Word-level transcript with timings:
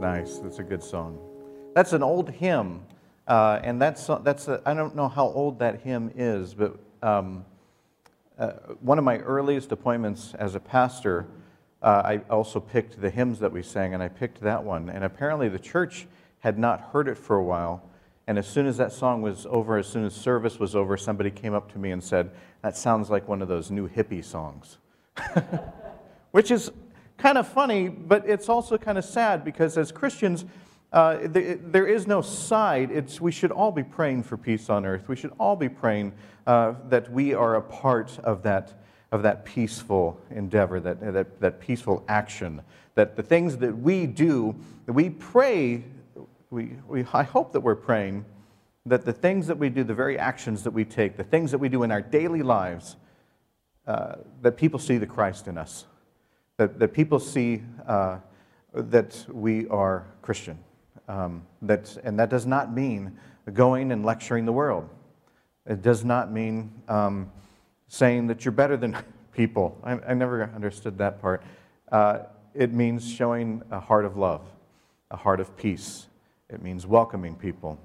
Nice. 0.00 0.38
That's 0.38 0.60
a 0.60 0.62
good 0.62 0.82
song. 0.82 1.18
That's 1.74 1.92
an 1.92 2.02
old 2.02 2.30
hymn, 2.30 2.86
uh, 3.28 3.60
and 3.62 3.80
that's 3.80 4.08
that's 4.22 4.48
I 4.48 4.72
don't 4.72 4.96
know 4.96 5.08
how 5.08 5.26
old 5.26 5.58
that 5.58 5.82
hymn 5.82 6.10
is, 6.16 6.54
but 6.54 6.78
um, 7.02 7.44
uh, 8.38 8.52
one 8.80 8.96
of 8.96 9.04
my 9.04 9.18
earliest 9.18 9.72
appointments 9.72 10.32
as 10.38 10.54
a 10.54 10.60
pastor, 10.60 11.26
uh, 11.82 12.00
I 12.02 12.16
also 12.30 12.60
picked 12.60 12.98
the 12.98 13.10
hymns 13.10 13.40
that 13.40 13.52
we 13.52 13.62
sang, 13.62 13.92
and 13.92 14.02
I 14.02 14.08
picked 14.08 14.40
that 14.40 14.64
one. 14.64 14.88
And 14.88 15.04
apparently, 15.04 15.50
the 15.50 15.58
church 15.58 16.06
had 16.38 16.58
not 16.58 16.80
heard 16.92 17.06
it 17.06 17.18
for 17.18 17.36
a 17.36 17.44
while. 17.44 17.82
And 18.26 18.38
as 18.38 18.46
soon 18.46 18.66
as 18.66 18.78
that 18.78 18.92
song 18.92 19.20
was 19.20 19.46
over, 19.50 19.76
as 19.76 19.86
soon 19.86 20.06
as 20.06 20.14
service 20.14 20.58
was 20.58 20.74
over, 20.74 20.96
somebody 20.96 21.30
came 21.30 21.52
up 21.52 21.70
to 21.72 21.78
me 21.78 21.90
and 21.90 22.02
said, 22.02 22.30
That 22.62 22.74
sounds 22.74 23.10
like 23.10 23.28
one 23.28 23.42
of 23.42 23.48
those 23.48 23.70
new 23.70 23.86
hippie 23.86 24.24
songs. 24.24 24.78
Which 26.30 26.50
is 26.50 26.70
kind 27.20 27.36
of 27.36 27.46
funny, 27.46 27.88
but 27.88 28.28
it's 28.28 28.48
also 28.48 28.78
kind 28.78 28.96
of 28.96 29.04
sad 29.04 29.44
because 29.44 29.76
as 29.76 29.92
Christians, 29.92 30.46
uh, 30.92 31.18
there 31.22 31.86
is 31.86 32.06
no 32.06 32.22
side. 32.22 32.90
It's, 32.90 33.20
we 33.20 33.30
should 33.30 33.52
all 33.52 33.70
be 33.70 33.84
praying 33.84 34.24
for 34.24 34.36
peace 34.36 34.70
on 34.70 34.86
earth. 34.86 35.06
We 35.06 35.16
should 35.16 35.32
all 35.38 35.54
be 35.54 35.68
praying 35.68 36.14
uh, 36.46 36.74
that 36.88 37.12
we 37.12 37.34
are 37.34 37.56
a 37.56 37.62
part 37.62 38.18
of 38.20 38.42
that, 38.44 38.72
of 39.12 39.22
that 39.22 39.44
peaceful 39.44 40.18
endeavor, 40.30 40.80
that, 40.80 41.12
that, 41.12 41.40
that 41.40 41.60
peaceful 41.60 42.04
action. 42.08 42.62
That 42.94 43.16
the 43.16 43.22
things 43.22 43.58
that 43.58 43.76
we 43.76 44.06
do, 44.06 44.56
that 44.86 44.94
we 44.94 45.10
pray, 45.10 45.84
we, 46.48 46.72
we, 46.88 47.04
I 47.12 47.22
hope 47.22 47.52
that 47.52 47.60
we're 47.60 47.76
praying 47.76 48.24
that 48.86 49.04
the 49.04 49.12
things 49.12 49.46
that 49.46 49.58
we 49.58 49.68
do, 49.68 49.84
the 49.84 49.94
very 49.94 50.18
actions 50.18 50.64
that 50.64 50.70
we 50.70 50.86
take, 50.86 51.18
the 51.18 51.22
things 51.22 51.50
that 51.50 51.58
we 51.58 51.68
do 51.68 51.82
in 51.82 51.92
our 51.92 52.00
daily 52.00 52.42
lives, 52.42 52.96
uh, 53.86 54.16
that 54.40 54.56
people 54.56 54.80
see 54.80 54.96
the 54.96 55.06
Christ 55.06 55.46
in 55.46 55.58
us 55.58 55.84
that, 56.60 56.78
that 56.78 56.92
people 56.92 57.18
see 57.18 57.62
uh, 57.86 58.18
that 58.74 59.24
we 59.32 59.66
are 59.68 60.04
Christian. 60.20 60.58
Um, 61.08 61.46
that, 61.62 61.96
and 62.04 62.18
that 62.18 62.28
does 62.28 62.44
not 62.44 62.70
mean 62.70 63.16
going 63.54 63.90
and 63.92 64.04
lecturing 64.04 64.44
the 64.44 64.52
world. 64.52 64.86
It 65.64 65.80
does 65.80 66.04
not 66.04 66.30
mean 66.30 66.70
um, 66.86 67.32
saying 67.88 68.26
that 68.26 68.44
you're 68.44 68.52
better 68.52 68.76
than 68.76 68.94
people. 69.32 69.78
I, 69.82 69.92
I 70.08 70.12
never 70.12 70.52
understood 70.54 70.98
that 70.98 71.22
part. 71.22 71.42
Uh, 71.90 72.24
it 72.52 72.74
means 72.74 73.10
showing 73.10 73.62
a 73.70 73.80
heart 73.80 74.04
of 74.04 74.18
love, 74.18 74.42
a 75.10 75.16
heart 75.16 75.40
of 75.40 75.56
peace. 75.56 76.08
It 76.50 76.60
means 76.60 76.86
welcoming 76.86 77.36
people. 77.36 77.80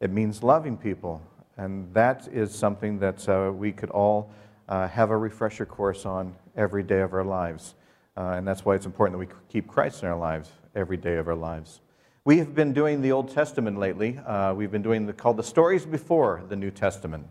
It 0.00 0.10
means 0.10 0.42
loving 0.42 0.76
people. 0.76 1.22
And 1.56 1.94
that 1.94 2.28
is 2.30 2.54
something 2.54 2.98
that 2.98 3.26
uh, 3.26 3.52
we 3.54 3.72
could 3.72 3.88
all 3.88 4.30
uh, 4.68 4.86
have 4.86 5.08
a 5.08 5.16
refresher 5.16 5.64
course 5.64 6.04
on 6.04 6.34
every 6.58 6.82
day 6.82 7.00
of 7.00 7.14
our 7.14 7.24
lives. 7.24 7.74
Uh, 8.18 8.32
and 8.32 8.48
that's 8.48 8.64
why 8.64 8.74
it's 8.74 8.84
important 8.84 9.16
that 9.16 9.24
we 9.24 9.32
keep 9.48 9.68
Christ 9.68 10.02
in 10.02 10.08
our 10.08 10.18
lives 10.18 10.50
every 10.74 10.96
day 10.96 11.14
of 11.18 11.28
our 11.28 11.36
lives. 11.36 11.80
We 12.24 12.38
have 12.38 12.52
been 12.52 12.72
doing 12.72 13.00
the 13.00 13.12
Old 13.12 13.32
Testament 13.32 13.78
lately. 13.78 14.18
Uh, 14.18 14.54
we've 14.54 14.72
been 14.72 14.82
doing 14.82 15.06
the, 15.06 15.12
called 15.12 15.36
the 15.36 15.44
stories 15.44 15.86
before 15.86 16.42
the 16.48 16.56
New 16.56 16.72
Testament. 16.72 17.28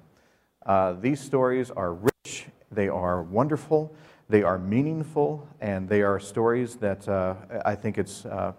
Uh, 0.65 0.93
these 0.93 1.19
stories 1.19 1.71
are 1.71 1.93
rich, 1.93 2.45
they 2.71 2.87
are 2.87 3.21
wonderful, 3.21 3.93
they 4.29 4.43
are 4.43 4.57
meaningful, 4.57 5.45
and 5.59 5.89
they 5.89 6.03
are 6.03 6.21
stories 6.21 6.77
that 6.77 7.07
uh, 7.09 7.35
I 7.65 7.75
think 7.75 7.97
it's. 7.97 8.25
Uh, 8.25 8.53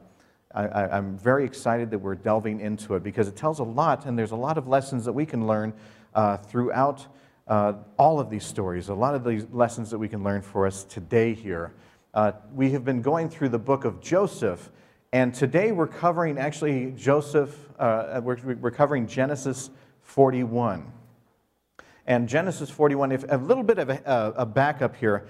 I, 0.55 0.97
am 0.97 1.17
very 1.17 1.45
excited 1.45 1.91
that 1.91 1.99
we're 1.99 2.15
delving 2.15 2.61
into 2.61 2.95
it 2.95 3.03
because 3.03 3.29
it 3.29 3.37
tells 3.37 3.59
a 3.59 3.65
lot, 3.65 4.07
and 4.07 4.19
there's 4.19 4.33
a 4.33 4.37
lot 4.37 4.59
of 4.59 4.67
lessons 4.67 5.05
that 5.05 5.13
we 5.13 5.25
can 5.25 5.47
learn 5.47 5.73
uh, 6.15 6.37
throughout 6.37 7.07
all 7.49 8.21
of 8.21 8.29
these 8.29 8.45
stories. 8.45 8.89
A 8.89 8.95
lot 8.95 9.15
of 9.15 9.25
these 9.25 9.47
lessons 9.51 9.91
that 9.91 9.99
we 9.99 10.09
can 10.09 10.23
learn 10.23 10.43
for 10.43 10.67
us 10.67 10.85
today 10.85 11.33
here. 11.33 11.73
Uh, 12.15 12.33
we 12.55 12.71
have 12.71 12.85
been 12.85 13.03
going 13.03 13.29
through 13.29 13.51
the 13.51 13.59
book 13.59 13.85
of 13.85 14.01
Joseph, 14.01 14.71
and 15.13 15.35
today 15.35 15.73
we're 15.73 15.87
covering 15.87 16.39
actually 16.39 16.93
Joseph, 16.93 17.55
uh, 17.79 18.21
we're, 18.25 18.39
we're 18.61 18.71
covering 18.71 19.07
Genesis 19.07 19.69
41. 20.03 20.91
And 22.07 22.27
Genesis 22.27 22.71
41, 22.71 23.13
if 23.13 23.25
a 23.31 23.37
little 23.37 23.63
bit 23.63 23.79
of 23.79 23.91
a, 23.91 24.33
a 24.37 24.47
backup 24.47 24.97
here. 24.97 25.27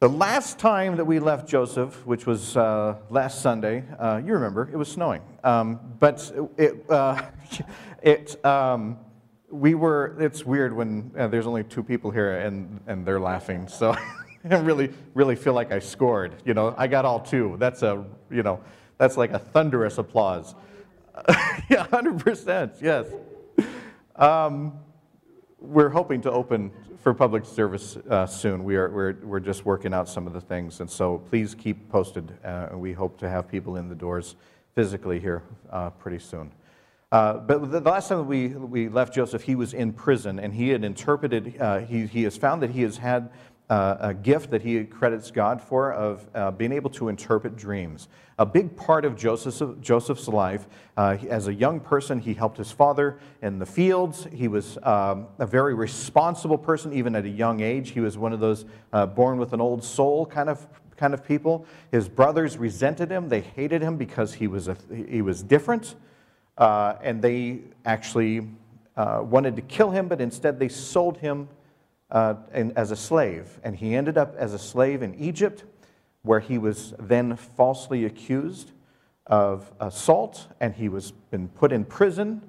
The 0.00 0.08
last 0.08 0.58
time 0.58 0.96
that 0.96 1.04
we 1.04 1.20
left 1.20 1.48
Joseph, 1.48 2.04
which 2.04 2.26
was 2.26 2.56
uh, 2.56 2.96
last 3.08 3.40
Sunday, 3.40 3.84
uh, 3.98 4.20
you 4.24 4.32
remember, 4.32 4.68
it 4.72 4.76
was 4.76 4.88
snowing. 4.88 5.22
Um, 5.44 5.78
but 6.00 6.32
it, 6.58 6.84
uh, 6.90 7.22
it 8.02 8.44
um, 8.44 8.98
we 9.48 9.76
were, 9.76 10.16
it's 10.18 10.44
weird 10.44 10.74
when 10.74 11.12
uh, 11.16 11.28
there's 11.28 11.46
only 11.46 11.62
two 11.62 11.84
people 11.84 12.10
here 12.10 12.38
and, 12.40 12.80
and 12.88 13.06
they're 13.06 13.20
laughing. 13.20 13.68
So 13.68 13.94
I 14.50 14.56
really, 14.56 14.92
really 15.14 15.36
feel 15.36 15.54
like 15.54 15.72
I 15.72 15.78
scored. 15.78 16.34
You 16.44 16.54
know, 16.54 16.74
I 16.76 16.86
got 16.86 17.04
all 17.04 17.20
two. 17.20 17.56
That's 17.58 17.82
a, 17.82 18.04
you 18.30 18.42
know, 18.42 18.60
that's 18.98 19.16
like 19.16 19.32
a 19.32 19.38
thunderous 19.38 19.96
applause. 19.96 20.54
yeah, 21.70 21.86
100%, 21.86 22.82
yes. 22.82 23.06
Um, 24.16 24.74
we're 25.58 25.88
hoping 25.88 26.20
to 26.22 26.30
open 26.30 26.70
for 27.00 27.14
public 27.14 27.46
service 27.46 27.96
uh, 28.10 28.26
soon. 28.26 28.64
We 28.64 28.76
are, 28.76 28.90
we're, 28.90 29.16
we're 29.22 29.40
just 29.40 29.64
working 29.64 29.94
out 29.94 30.08
some 30.08 30.26
of 30.26 30.34
the 30.34 30.40
things, 30.40 30.80
and 30.80 30.90
so 30.90 31.18
please 31.30 31.54
keep 31.54 31.88
posted. 31.88 32.36
Uh, 32.44 32.68
we 32.74 32.92
hope 32.92 33.18
to 33.20 33.30
have 33.30 33.48
people 33.48 33.76
in 33.76 33.88
the 33.88 33.94
doors 33.94 34.36
physically 34.74 35.20
here 35.20 35.42
uh, 35.70 35.90
pretty 35.90 36.18
soon. 36.18 36.52
Uh, 37.12 37.34
but 37.34 37.70
the 37.70 37.80
last 37.80 38.08
time 38.08 38.26
we, 38.26 38.48
we 38.48 38.88
left 38.88 39.14
Joseph, 39.14 39.42
he 39.42 39.54
was 39.54 39.72
in 39.72 39.92
prison, 39.92 40.38
and 40.38 40.52
he 40.52 40.70
had 40.70 40.84
interpreted, 40.84 41.56
uh, 41.60 41.78
he, 41.78 42.06
he 42.06 42.24
has 42.24 42.36
found 42.36 42.62
that 42.62 42.70
he 42.70 42.82
has 42.82 42.98
had 42.98 43.30
uh, 43.70 43.96
a 44.00 44.14
gift 44.14 44.50
that 44.50 44.62
he 44.62 44.84
credits 44.84 45.30
God 45.30 45.60
for 45.60 45.92
of 45.92 46.26
uh, 46.34 46.50
being 46.50 46.72
able 46.72 46.90
to 46.90 47.08
interpret 47.08 47.56
dreams. 47.56 48.08
A 48.38 48.44
big 48.44 48.76
part 48.76 49.04
of 49.04 49.16
Joseph's, 49.16 49.62
Joseph's 49.80 50.28
life, 50.28 50.66
uh, 50.96 51.16
as 51.30 51.46
a 51.46 51.54
young 51.54 51.80
person, 51.80 52.18
he 52.18 52.34
helped 52.34 52.58
his 52.58 52.70
father 52.70 53.18
in 53.42 53.58
the 53.58 53.66
fields. 53.66 54.26
He 54.32 54.48
was 54.48 54.76
um, 54.82 55.28
a 55.38 55.46
very 55.46 55.74
responsible 55.74 56.58
person, 56.58 56.92
even 56.92 57.14
at 57.14 57.24
a 57.24 57.28
young 57.28 57.60
age. 57.60 57.90
He 57.90 58.00
was 58.00 58.18
one 58.18 58.32
of 58.32 58.40
those 58.40 58.64
uh, 58.92 59.06
born 59.06 59.38
with 59.38 59.52
an 59.52 59.60
old 59.60 59.84
soul 59.84 60.26
kind 60.26 60.48
of 60.48 60.66
kind 60.96 61.14
of 61.14 61.26
people. 61.26 61.66
His 61.90 62.08
brothers 62.08 62.56
resented 62.56 63.10
him. 63.10 63.28
They 63.28 63.40
hated 63.40 63.82
him 63.82 63.96
because 63.96 64.34
he 64.34 64.46
was, 64.46 64.68
a, 64.68 64.76
he 65.08 65.22
was 65.22 65.42
different. 65.42 65.96
Uh, 66.56 66.94
and 67.02 67.20
they 67.20 67.62
actually 67.84 68.48
uh, 68.96 69.20
wanted 69.22 69.56
to 69.56 69.62
kill 69.62 69.90
him, 69.90 70.06
but 70.06 70.20
instead 70.20 70.58
they 70.58 70.68
sold 70.68 71.18
him 71.18 71.48
uh, 72.14 72.34
as 72.52 72.92
a 72.92 72.96
slave. 72.96 73.60
And 73.62 73.76
he 73.76 73.94
ended 73.94 74.16
up 74.16 74.34
as 74.36 74.54
a 74.54 74.58
slave 74.58 75.02
in 75.02 75.14
Egypt, 75.16 75.64
where 76.22 76.40
he 76.40 76.56
was 76.56 76.94
then 76.98 77.36
falsely 77.36 78.06
accused 78.06 78.70
of 79.26 79.70
assault, 79.80 80.46
and 80.60 80.74
he 80.74 80.88
was 80.88 81.10
been 81.30 81.48
put 81.48 81.72
in 81.72 81.84
prison. 81.84 82.40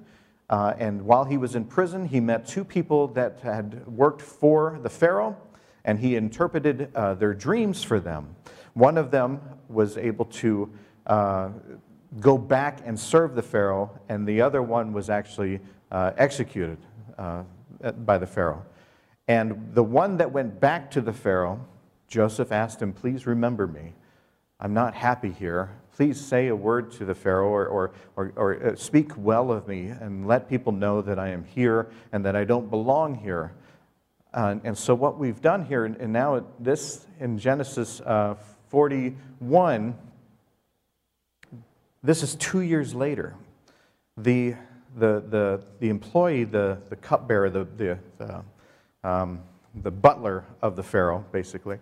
Uh, 0.48 0.74
and 0.78 1.02
while 1.02 1.24
he 1.24 1.36
was 1.36 1.56
in 1.56 1.64
prison, 1.64 2.06
he 2.06 2.20
met 2.20 2.46
two 2.46 2.64
people 2.64 3.08
that 3.08 3.40
had 3.40 3.86
worked 3.86 4.22
for 4.22 4.78
the 4.82 4.88
Pharaoh, 4.88 5.36
and 5.84 5.98
he 5.98 6.16
interpreted 6.16 6.90
uh, 6.94 7.14
their 7.14 7.34
dreams 7.34 7.82
for 7.82 7.98
them. 7.98 8.36
One 8.74 8.96
of 8.96 9.10
them 9.10 9.40
was 9.68 9.98
able 9.98 10.26
to 10.26 10.70
uh, 11.06 11.48
go 12.20 12.38
back 12.38 12.80
and 12.84 12.98
serve 12.98 13.34
the 13.34 13.42
Pharaoh, 13.42 13.90
and 14.08 14.26
the 14.26 14.40
other 14.40 14.62
one 14.62 14.92
was 14.92 15.10
actually 15.10 15.60
uh, 15.90 16.12
executed 16.16 16.78
uh, 17.18 17.42
by 18.04 18.18
the 18.18 18.26
Pharaoh. 18.26 18.64
And 19.28 19.72
the 19.74 19.82
one 19.82 20.18
that 20.18 20.32
went 20.32 20.60
back 20.60 20.90
to 20.92 21.00
the 21.00 21.12
Pharaoh, 21.12 21.66
Joseph 22.08 22.52
asked 22.52 22.80
him, 22.80 22.92
Please 22.92 23.26
remember 23.26 23.66
me. 23.66 23.94
I'm 24.60 24.72
not 24.72 24.94
happy 24.94 25.32
here. 25.32 25.70
Please 25.96 26.20
say 26.20 26.48
a 26.48 26.56
word 26.56 26.92
to 26.92 27.04
the 27.04 27.14
Pharaoh 27.14 27.48
or, 27.48 27.66
or, 27.66 27.92
or, 28.16 28.32
or, 28.36 28.66
uh, 28.66 28.76
speak 28.76 29.12
well 29.16 29.50
of 29.50 29.66
me 29.66 29.86
and 29.86 30.26
let 30.26 30.48
people 30.48 30.72
know 30.72 31.02
that 31.02 31.18
I 31.18 31.28
am 31.28 31.44
here 31.44 31.88
and 32.12 32.24
that 32.24 32.36
I 32.36 32.44
don't 32.44 32.70
belong 32.70 33.14
here. 33.14 33.52
Uh, 34.32 34.56
and 34.64 34.76
so, 34.76 34.94
what 34.94 35.18
we've 35.18 35.40
done 35.40 35.64
here, 35.64 35.86
and 35.86 36.12
now 36.12 36.44
this 36.60 37.06
in 37.18 37.38
Genesis 37.38 38.00
uh, 38.02 38.34
41, 38.68 39.96
this 42.02 42.22
is 42.22 42.34
two 42.34 42.60
years 42.60 42.94
later. 42.94 43.34
The, 44.18 44.54
the, 44.96 45.24
the, 45.28 45.64
the 45.80 45.88
employee, 45.88 46.44
the, 46.44 46.78
the 46.90 46.96
cupbearer, 46.96 47.50
the, 47.50 47.64
the, 47.64 47.98
the 48.18 48.44
um, 49.06 49.40
the 49.82 49.90
butler 49.90 50.44
of 50.60 50.74
the 50.74 50.82
Pharaoh, 50.82 51.24
basically, 51.30 51.78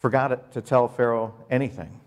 forgot 0.00 0.52
to 0.52 0.60
tell 0.60 0.88
Pharaoh 0.88 1.34
anything. 1.48 2.00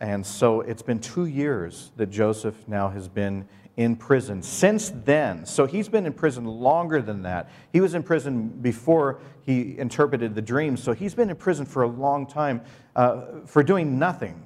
And 0.00 0.26
so 0.26 0.62
it's 0.62 0.82
been 0.82 0.98
two 0.98 1.26
years 1.26 1.92
that 1.96 2.10
Joseph 2.10 2.56
now 2.66 2.88
has 2.88 3.06
been 3.08 3.46
in 3.76 3.94
prison. 3.96 4.42
Since 4.42 4.92
then, 5.04 5.46
so 5.46 5.66
he's 5.66 5.88
been 5.88 6.06
in 6.06 6.12
prison 6.12 6.44
longer 6.44 7.00
than 7.00 7.22
that. 7.22 7.50
He 7.72 7.80
was 7.80 7.94
in 7.94 8.02
prison 8.02 8.48
before 8.48 9.20
he 9.42 9.78
interpreted 9.78 10.34
the 10.34 10.42
dreams, 10.42 10.82
so 10.82 10.92
he's 10.92 11.14
been 11.14 11.30
in 11.30 11.36
prison 11.36 11.66
for 11.66 11.82
a 11.82 11.88
long 11.88 12.26
time 12.26 12.62
uh, 12.96 13.22
for 13.46 13.62
doing 13.62 13.98
nothing. 13.98 14.42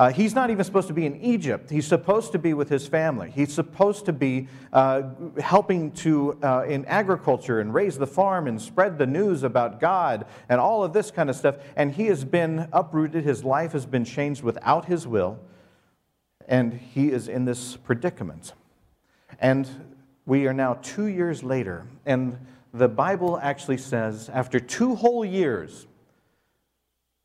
Uh, 0.00 0.10
he's 0.10 0.34
not 0.34 0.48
even 0.48 0.64
supposed 0.64 0.88
to 0.88 0.94
be 0.94 1.04
in 1.04 1.20
Egypt. 1.20 1.68
He's 1.68 1.86
supposed 1.86 2.32
to 2.32 2.38
be 2.38 2.54
with 2.54 2.70
his 2.70 2.88
family. 2.88 3.30
He's 3.30 3.52
supposed 3.52 4.06
to 4.06 4.14
be 4.14 4.48
uh, 4.72 5.02
helping 5.38 5.90
to 5.92 6.38
uh, 6.42 6.64
in 6.66 6.86
agriculture 6.86 7.60
and 7.60 7.74
raise 7.74 7.98
the 7.98 8.06
farm 8.06 8.46
and 8.46 8.58
spread 8.58 8.96
the 8.96 9.06
news 9.06 9.42
about 9.42 9.78
God 9.78 10.24
and 10.48 10.58
all 10.58 10.82
of 10.82 10.94
this 10.94 11.10
kind 11.10 11.28
of 11.28 11.36
stuff. 11.36 11.56
And 11.76 11.92
he 11.92 12.06
has 12.06 12.24
been 12.24 12.66
uprooted. 12.72 13.24
His 13.24 13.44
life 13.44 13.72
has 13.72 13.84
been 13.84 14.06
changed 14.06 14.42
without 14.42 14.86
his 14.86 15.06
will. 15.06 15.38
And 16.48 16.72
he 16.72 17.10
is 17.10 17.28
in 17.28 17.44
this 17.44 17.76
predicament. 17.76 18.54
And 19.38 19.68
we 20.24 20.46
are 20.46 20.54
now 20.54 20.78
two 20.80 21.08
years 21.08 21.42
later, 21.42 21.86
and 22.06 22.38
the 22.72 22.88
Bible 22.88 23.38
actually 23.42 23.76
says 23.76 24.30
after 24.30 24.60
two 24.60 24.94
whole 24.94 25.26
years, 25.26 25.86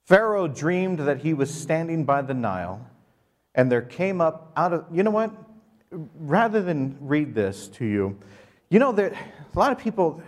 Pharaoh 0.05 0.47
dreamed 0.47 0.99
that 0.99 1.19
he 1.19 1.33
was 1.33 1.53
standing 1.53 2.03
by 2.03 2.21
the 2.21 2.33
Nile, 2.33 2.85
and 3.55 3.71
there 3.71 3.81
came 3.81 4.21
up 4.21 4.51
out 4.55 4.71
of, 4.71 4.85
you 4.91 5.03
know 5.03 5.11
what? 5.11 5.31
Rather 5.91 6.61
than 6.61 6.97
read 6.99 7.33
this 7.33 7.67
to 7.69 7.85
you, 7.85 8.17
you 8.69 8.79
know, 8.79 8.91
that 8.91 9.13
a 9.13 9.59
lot 9.59 9.71
of 9.71 9.79
people, 9.79 10.21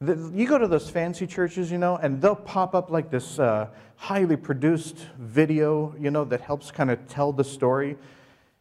you 0.00 0.46
go 0.46 0.56
to 0.56 0.66
those 0.66 0.88
fancy 0.88 1.26
churches, 1.26 1.70
you 1.70 1.78
know, 1.78 1.96
and 1.96 2.22
they'll 2.22 2.34
pop 2.34 2.74
up 2.74 2.90
like 2.90 3.10
this 3.10 3.38
uh, 3.38 3.68
highly 3.96 4.36
produced 4.36 5.06
video, 5.18 5.94
you 6.00 6.10
know, 6.10 6.24
that 6.24 6.40
helps 6.40 6.70
kind 6.70 6.90
of 6.90 7.06
tell 7.06 7.32
the 7.32 7.44
story 7.44 7.96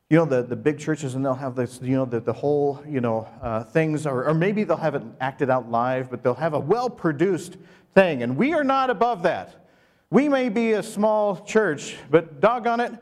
you 0.10 0.18
know, 0.18 0.24
the, 0.24 0.42
the 0.42 0.56
big 0.56 0.80
churches, 0.80 1.16
and 1.16 1.26
they'll 1.26 1.34
have 1.34 1.56
this, 1.56 1.82
you 1.82 1.96
know, 1.96 2.06
the, 2.06 2.22
the 2.22 2.32
whole, 2.32 2.82
you 2.88 3.02
know, 3.02 3.28
uh, 3.42 3.66
things, 3.66 4.06
or, 4.06 4.26
or 4.26 4.34
maybe 4.34 4.64
they'll 4.64 4.78
have 4.78 4.96
it 4.96 5.04
acted 5.20 5.50
out 5.50 5.70
live, 5.70 6.10
but 6.10 6.24
they'll 6.24 6.34
have 6.34 6.54
a 6.54 6.60
well 6.60 6.90
produced 6.90 7.58
thing. 7.94 8.24
And 8.24 8.38
we 8.38 8.54
are 8.54 8.64
not 8.64 8.90
above 8.90 9.24
that. 9.24 9.67
We 10.10 10.30
may 10.30 10.48
be 10.48 10.72
a 10.72 10.84
small 10.84 11.44
church, 11.44 11.98
but 12.10 12.40
doggone 12.40 12.80
it, 12.80 12.94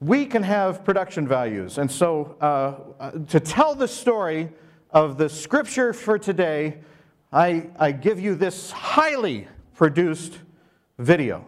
we 0.00 0.24
can 0.24 0.44
have 0.44 0.84
production 0.84 1.26
values. 1.26 1.78
And 1.78 1.90
so 1.90 2.36
uh, 2.40 3.02
uh 3.02 3.10
to 3.28 3.40
tell 3.40 3.74
the 3.74 3.88
story 3.88 4.50
of 4.90 5.18
the 5.18 5.28
scripture 5.28 5.92
for 5.92 6.16
today, 6.16 6.78
I, 7.32 7.70
I 7.76 7.90
give 7.90 8.20
you 8.20 8.36
this 8.36 8.70
highly 8.70 9.48
produced 9.74 10.38
video. 10.98 11.44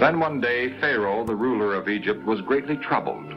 Then 0.00 0.18
one 0.18 0.40
day, 0.40 0.78
Pharaoh, 0.80 1.24
the 1.24 1.36
ruler 1.36 1.74
of 1.74 1.88
Egypt, 1.88 2.24
was 2.24 2.40
greatly 2.40 2.76
troubled. 2.76 3.34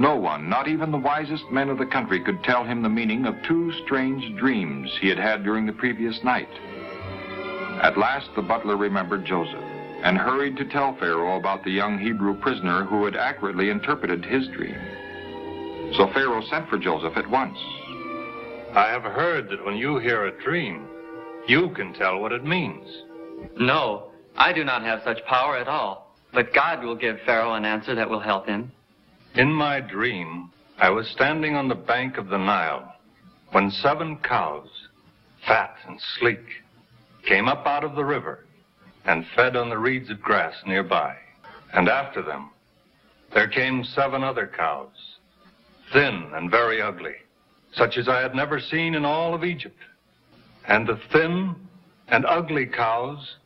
No 0.00 0.16
one, 0.16 0.48
not 0.48 0.66
even 0.66 0.90
the 0.90 0.98
wisest 0.98 1.44
men 1.52 1.68
of 1.68 1.78
the 1.78 1.86
country, 1.86 2.20
could 2.20 2.42
tell 2.42 2.64
him 2.64 2.82
the 2.82 2.88
meaning 2.88 3.26
of 3.26 3.40
two 3.42 3.72
strange 3.84 4.36
dreams 4.38 4.90
he 5.00 5.08
had 5.08 5.18
had 5.18 5.44
during 5.44 5.66
the 5.66 5.72
previous 5.72 6.24
night. 6.24 6.48
At 7.82 7.96
last, 7.96 8.28
the 8.36 8.42
butler 8.42 8.76
remembered 8.76 9.24
Joseph 9.24 9.64
and 10.02 10.16
hurried 10.16 10.56
to 10.56 10.64
tell 10.64 10.96
Pharaoh 10.96 11.38
about 11.38 11.64
the 11.64 11.70
young 11.70 11.98
Hebrew 11.98 12.34
prisoner 12.40 12.84
who 12.84 13.04
had 13.04 13.16
accurately 13.16 13.70
interpreted 13.70 14.24
his 14.24 14.48
dream. 14.48 14.76
So 15.94 16.10
Pharaoh 16.12 16.42
sent 16.42 16.68
for 16.68 16.78
Joseph 16.78 17.16
at 17.16 17.28
once. 17.28 17.58
I 18.74 18.88
have 18.88 19.02
heard 19.02 19.48
that 19.48 19.64
when 19.64 19.76
you 19.76 19.98
hear 19.98 20.26
a 20.26 20.42
dream, 20.42 20.86
you 21.48 21.70
can 21.70 21.92
tell 21.94 22.20
what 22.20 22.32
it 22.32 22.44
means. 22.44 22.86
No, 23.58 24.10
I 24.36 24.52
do 24.52 24.62
not 24.62 24.82
have 24.82 25.02
such 25.02 25.24
power 25.24 25.56
at 25.56 25.66
all, 25.66 26.14
but 26.32 26.54
God 26.54 26.84
will 26.84 26.94
give 26.94 27.18
Pharaoh 27.26 27.54
an 27.54 27.64
answer 27.64 27.94
that 27.94 28.08
will 28.08 28.20
help 28.20 28.46
him. 28.46 28.70
In 29.34 29.52
my 29.52 29.80
dream, 29.80 30.50
I 30.78 30.90
was 30.90 31.08
standing 31.08 31.56
on 31.56 31.68
the 31.68 31.74
bank 31.74 32.18
of 32.18 32.28
the 32.28 32.38
Nile 32.38 32.94
when 33.52 33.70
seven 33.70 34.18
cows, 34.18 34.68
fat 35.46 35.74
and 35.86 36.00
sleek, 36.18 36.44
came 37.26 37.48
up 37.48 37.66
out 37.66 37.84
of 37.84 37.94
the 37.94 38.04
river 38.04 38.46
and 39.04 39.26
fed 39.34 39.56
on 39.56 39.70
the 39.70 39.78
reeds 39.78 40.10
of 40.10 40.20
grass 40.20 40.54
nearby. 40.66 41.16
And 41.72 41.88
after 41.88 42.22
them, 42.22 42.50
there 43.32 43.48
came 43.48 43.84
seven 43.84 44.24
other 44.24 44.46
cows, 44.46 45.16
thin 45.92 46.30
and 46.34 46.50
very 46.50 46.82
ugly, 46.82 47.14
such 47.72 47.96
as 47.96 48.08
I 48.08 48.20
had 48.20 48.34
never 48.34 48.58
seen 48.58 48.94
in 48.94 49.04
all 49.04 49.34
of 49.34 49.44
Egypt. 49.44 49.78
And 50.66 50.86
the 50.86 51.00
thin 51.12 51.54
and 52.08 52.26
ugly 52.26 52.66
cows 52.66 53.36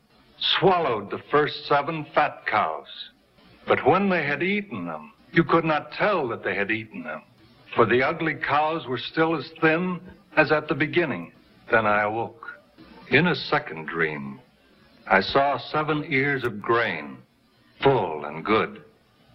swallowed 0.59 1.11
the 1.11 1.23
first 1.31 1.67
seven 1.67 2.07
fat 2.15 2.45
cows. 2.47 2.87
But 3.67 3.87
when 3.87 4.09
they 4.09 4.25
had 4.25 4.43
eaten 4.43 4.87
them, 4.87 5.13
you 5.33 5.45
could 5.45 5.65
not 5.65 5.93
tell 5.93 6.29
that 6.29 6.45
they 6.45 6.55
had 6.55 6.71
eaten 6.71 7.03
them, 7.03 7.23
for 7.75 7.87
the 7.87 8.03
ugly 8.03 8.35
cows 8.35 8.87
were 8.87 8.99
still 8.99 9.37
as 9.37 9.51
thin 9.61 10.01
as 10.37 10.53
at 10.53 10.69
the 10.69 10.75
beginning. 10.75 11.33
Then 11.71 11.87
I 11.87 12.03
awoke. 12.03 12.44
In 13.11 13.27
a 13.27 13.35
second 13.35 13.87
dream, 13.87 14.41
I 15.07 15.21
saw 15.21 15.59
seven 15.59 16.07
ears 16.09 16.45
of 16.45 16.61
grain, 16.61 17.19
full 17.83 18.25
and 18.25 18.45
good, 18.45 18.83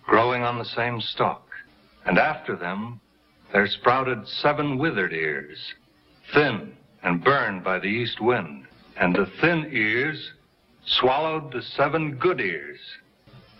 growing 0.06 0.44
on 0.44 0.58
the 0.58 0.66
same 0.66 1.00
stalk. 1.00 1.48
And 2.06 2.18
after 2.18 2.56
them, 2.56 3.00
there 3.54 3.68
sprouted 3.68 4.28
seven 4.28 4.78
withered 4.78 5.14
ears, 5.14 5.58
thin 6.34 6.74
and 7.04 7.24
burned 7.24 7.64
by 7.64 7.80
the 7.80 7.88
east 7.88 8.20
wind. 8.20 8.66
And 8.98 9.16
the 9.16 9.32
thin 9.40 9.70
ears 9.72 10.32
swallowed 10.86 11.52
the 11.52 11.62
seven 11.62 12.16
good 12.16 12.42
ears. 12.42 12.80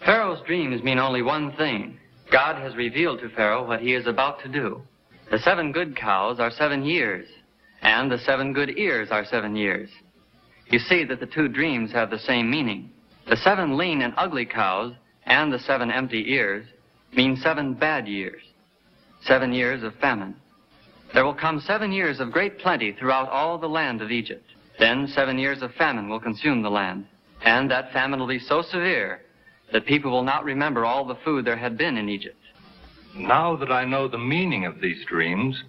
Pharaoh's 0.04 0.42
dreams 0.46 0.84
mean 0.84 1.00
only 1.00 1.22
one 1.22 1.52
thing. 1.54 1.98
God 2.32 2.62
has 2.62 2.76
revealed 2.76 3.20
to 3.20 3.30
Pharaoh 3.30 3.68
what 3.68 3.82
he 3.82 3.94
is 3.94 4.08
about 4.08 4.42
to 4.44 4.50
do. 4.50 4.82
The 5.32 5.40
seven 5.40 5.72
good 5.72 5.96
cows 5.96 6.40
are 6.40 6.52
seven 6.52 6.84
years, 6.84 7.28
and 7.82 8.12
the 8.12 8.20
seven 8.20 8.54
good 8.54 8.78
ears 8.78 9.10
are 9.12 9.26
seven 9.26 9.56
years. 9.56 9.90
You 10.68 10.80
see 10.80 11.04
that 11.06 11.20
the 11.20 11.26
two 11.26 11.48
dreams 11.48 11.92
have 11.92 12.10
the 12.10 12.20
same 12.20 12.50
meaning. 12.50 12.92
The 13.28 13.38
seven 13.38 13.78
lean 13.78 14.02
and 14.02 14.14
ugly 14.18 14.46
cows 14.46 14.94
and 15.26 15.52
the 15.52 15.60
seven 15.60 15.92
empty 15.92 16.32
ears 16.32 16.66
mean 17.16 17.38
seven 17.38 17.74
bad 17.74 18.08
years, 18.08 18.42
seven 19.22 19.54
years 19.54 19.84
of 19.84 19.96
famine. 19.96 20.36
There 21.14 21.26
will 21.26 21.34
come 21.34 21.60
seven 21.60 21.92
years 21.92 22.20
of 22.20 22.32
great 22.32 22.60
plenty 22.60 22.92
throughout 22.92 23.30
all 23.30 23.58
the 23.58 23.68
land 23.68 24.02
of 24.02 24.12
Egypt. 24.12 24.46
Then 24.78 25.08
seven 25.08 25.38
years 25.38 25.62
of 25.62 25.74
famine 25.74 26.08
will 26.08 26.20
consume 26.20 26.62
the 26.62 26.70
land. 26.70 27.06
And 27.44 27.70
that 27.72 27.92
famine 27.92 28.20
will 28.20 28.28
be 28.28 28.40
so 28.40 28.62
severe 28.62 29.22
that 29.72 29.86
people 29.86 30.12
will 30.12 30.24
not 30.24 30.44
remember 30.44 30.86
all 30.86 31.06
the 31.06 31.18
food 31.24 31.46
there 31.46 31.58
had 31.58 31.78
been 31.78 31.98
in 31.98 32.10
Egypt. 32.10 32.36
Now 33.16 33.56
that 33.56 33.72
I 33.72 33.86
know 33.86 34.08
the 34.08 34.18
meaning 34.18 34.66
of 34.66 34.82
these 34.82 35.04
dreams, 35.06 35.64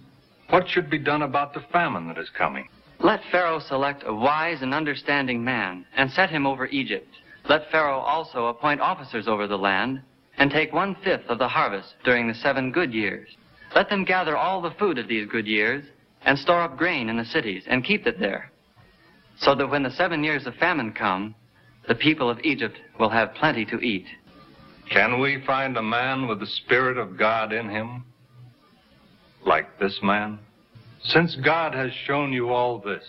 what 0.51 0.67
should 0.69 0.89
be 0.89 0.99
done 0.99 1.23
about 1.23 1.53
the 1.53 1.63
famine 1.71 2.07
that 2.07 2.17
is 2.17 2.29
coming? 2.37 2.67
Let 2.99 3.21
Pharaoh 3.31 3.59
select 3.59 4.03
a 4.05 4.13
wise 4.13 4.61
and 4.61 4.73
understanding 4.73 5.43
man 5.43 5.85
and 5.95 6.11
set 6.11 6.29
him 6.29 6.45
over 6.45 6.67
Egypt. 6.67 7.07
Let 7.49 7.71
Pharaoh 7.71 7.99
also 7.99 8.45
appoint 8.45 8.81
officers 8.81 9.27
over 9.27 9.47
the 9.47 9.57
land 9.57 10.01
and 10.37 10.51
take 10.51 10.71
one 10.71 10.95
fifth 11.03 11.25
of 11.27 11.39
the 11.39 11.47
harvest 11.47 11.95
during 12.03 12.27
the 12.27 12.35
seven 12.35 12.71
good 12.71 12.93
years. 12.93 13.27
Let 13.75 13.89
them 13.89 14.05
gather 14.05 14.37
all 14.37 14.61
the 14.61 14.75
food 14.77 14.97
of 14.97 15.07
these 15.07 15.27
good 15.27 15.47
years 15.47 15.83
and 16.25 16.37
store 16.37 16.61
up 16.61 16.77
grain 16.77 17.09
in 17.09 17.17
the 17.17 17.25
cities 17.25 17.63
and 17.67 17.83
keep 17.83 18.05
it 18.05 18.19
there, 18.19 18.51
so 19.37 19.55
that 19.55 19.69
when 19.69 19.83
the 19.83 19.91
seven 19.91 20.23
years 20.23 20.45
of 20.45 20.53
famine 20.55 20.93
come, 20.93 21.33
the 21.87 21.95
people 21.95 22.29
of 22.29 22.39
Egypt 22.43 22.77
will 22.99 23.09
have 23.09 23.33
plenty 23.33 23.65
to 23.65 23.79
eat. 23.79 24.05
Can 24.91 25.19
we 25.19 25.43
find 25.47 25.77
a 25.77 25.81
man 25.81 26.27
with 26.27 26.39
the 26.39 26.45
Spirit 26.45 26.97
of 26.97 27.17
God 27.17 27.53
in 27.53 27.69
him? 27.69 28.03
Like 29.45 29.79
this 29.79 29.99
man? 30.03 30.39
Since 31.03 31.35
God 31.43 31.73
has 31.73 31.91
shown 32.05 32.31
you 32.31 32.49
all 32.49 32.79
this, 32.79 33.03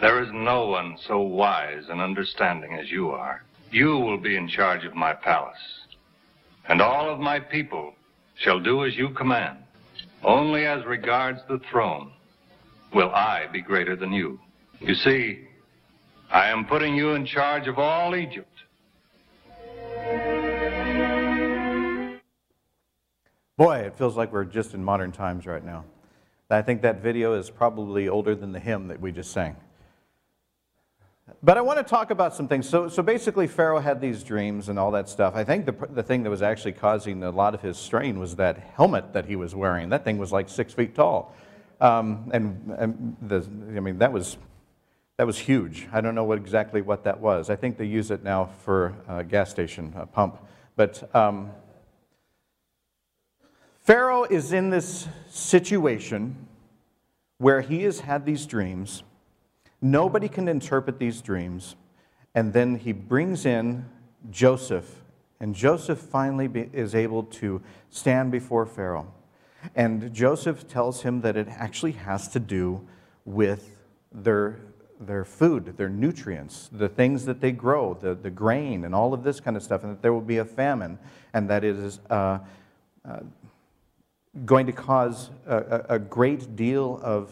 there 0.00 0.22
is 0.22 0.30
no 0.32 0.66
one 0.68 0.96
so 1.06 1.20
wise 1.20 1.84
and 1.90 2.00
understanding 2.00 2.74
as 2.74 2.90
you 2.90 3.10
are. 3.10 3.42
You 3.70 3.98
will 3.98 4.18
be 4.18 4.36
in 4.36 4.48
charge 4.48 4.84
of 4.84 4.94
my 4.94 5.12
palace, 5.12 5.86
and 6.68 6.80
all 6.80 7.10
of 7.10 7.20
my 7.20 7.40
people 7.40 7.94
shall 8.36 8.60
do 8.60 8.84
as 8.84 8.96
you 8.96 9.10
command. 9.10 9.58
Only 10.24 10.64
as 10.64 10.84
regards 10.86 11.40
the 11.48 11.60
throne 11.70 12.12
will 12.94 13.10
I 13.10 13.46
be 13.52 13.60
greater 13.60 13.96
than 13.96 14.12
you. 14.12 14.40
You 14.80 14.94
see, 14.94 15.40
I 16.30 16.48
am 16.48 16.64
putting 16.64 16.94
you 16.94 17.10
in 17.10 17.26
charge 17.26 17.68
of 17.68 17.78
all 17.78 18.16
Egypt. 18.16 18.48
Boy, 23.58 23.78
it 23.78 23.98
feels 23.98 24.16
like 24.16 24.32
we're 24.32 24.44
just 24.44 24.72
in 24.72 24.84
modern 24.84 25.10
times 25.10 25.44
right 25.44 25.64
now. 25.64 25.84
I 26.48 26.62
think 26.62 26.80
that 26.82 27.02
video 27.02 27.34
is 27.34 27.50
probably 27.50 28.08
older 28.08 28.36
than 28.36 28.52
the 28.52 28.60
hymn 28.60 28.86
that 28.86 29.00
we 29.00 29.10
just 29.10 29.32
sang. 29.32 29.56
But 31.42 31.58
I 31.58 31.60
want 31.60 31.78
to 31.78 31.82
talk 31.82 32.12
about 32.12 32.36
some 32.36 32.46
things. 32.46 32.68
So, 32.68 32.88
so 32.88 33.02
basically, 33.02 33.48
Pharaoh 33.48 33.80
had 33.80 34.00
these 34.00 34.22
dreams 34.22 34.68
and 34.68 34.78
all 34.78 34.92
that 34.92 35.08
stuff. 35.08 35.34
I 35.34 35.42
think 35.42 35.66
the, 35.66 35.72
the 35.90 36.04
thing 36.04 36.22
that 36.22 36.30
was 36.30 36.40
actually 36.40 36.72
causing 36.72 37.22
a 37.24 37.30
lot 37.30 37.52
of 37.52 37.60
his 37.60 37.76
strain 37.76 38.20
was 38.20 38.36
that 38.36 38.58
helmet 38.76 39.12
that 39.12 39.26
he 39.26 39.34
was 39.34 39.56
wearing. 39.56 39.88
That 39.88 40.04
thing 40.04 40.18
was 40.18 40.30
like 40.30 40.48
six 40.48 40.72
feet 40.72 40.94
tall. 40.94 41.34
Um, 41.80 42.30
and, 42.32 42.74
and 42.78 43.16
the, 43.20 43.44
I 43.76 43.80
mean, 43.80 43.98
that 43.98 44.12
was 44.12 44.38
that 45.16 45.26
was 45.26 45.36
huge. 45.36 45.88
I 45.92 46.00
don't 46.00 46.14
know 46.14 46.22
what, 46.22 46.38
exactly 46.38 46.80
what 46.80 47.02
that 47.02 47.18
was. 47.18 47.50
I 47.50 47.56
think 47.56 47.76
they 47.76 47.86
use 47.86 48.12
it 48.12 48.22
now 48.22 48.50
for 48.64 48.94
a 49.08 49.24
gas 49.24 49.50
station 49.50 49.92
a 49.96 50.06
pump. 50.06 50.38
But 50.76 51.12
um, 51.12 51.50
Pharaoh 53.88 54.24
is 54.24 54.52
in 54.52 54.68
this 54.68 55.08
situation 55.30 56.36
where 57.38 57.62
he 57.62 57.84
has 57.84 58.00
had 58.00 58.26
these 58.26 58.44
dreams. 58.44 59.02
Nobody 59.80 60.28
can 60.28 60.46
interpret 60.46 60.98
these 60.98 61.22
dreams. 61.22 61.74
And 62.34 62.52
then 62.52 62.76
he 62.76 62.92
brings 62.92 63.46
in 63.46 63.86
Joseph. 64.30 65.00
And 65.40 65.54
Joseph 65.54 65.98
finally 65.98 66.48
be, 66.48 66.68
is 66.70 66.94
able 66.94 67.22
to 67.40 67.62
stand 67.88 68.30
before 68.30 68.66
Pharaoh. 68.66 69.10
And 69.74 70.12
Joseph 70.12 70.68
tells 70.68 71.00
him 71.00 71.22
that 71.22 71.38
it 71.38 71.48
actually 71.48 71.92
has 71.92 72.28
to 72.28 72.38
do 72.40 72.86
with 73.24 73.74
their 74.12 74.58
their 75.00 75.24
food, 75.24 75.78
their 75.78 75.88
nutrients, 75.88 76.68
the 76.70 76.90
things 76.90 77.24
that 77.24 77.40
they 77.40 77.52
grow, 77.52 77.94
the, 77.94 78.14
the 78.14 78.30
grain, 78.30 78.84
and 78.84 78.94
all 78.94 79.14
of 79.14 79.22
this 79.22 79.40
kind 79.40 79.56
of 79.56 79.62
stuff, 79.62 79.82
and 79.82 79.92
that 79.92 80.02
there 80.02 80.12
will 80.12 80.20
be 80.20 80.38
a 80.38 80.44
famine, 80.44 80.98
and 81.32 81.48
that 81.48 81.64
is 81.64 82.00
uh, 82.10 82.40
uh, 83.08 83.20
going 84.44 84.66
to 84.66 84.72
cause 84.72 85.30
a, 85.46 85.84
a 85.90 85.98
great 85.98 86.56
deal 86.56 87.00
of, 87.02 87.30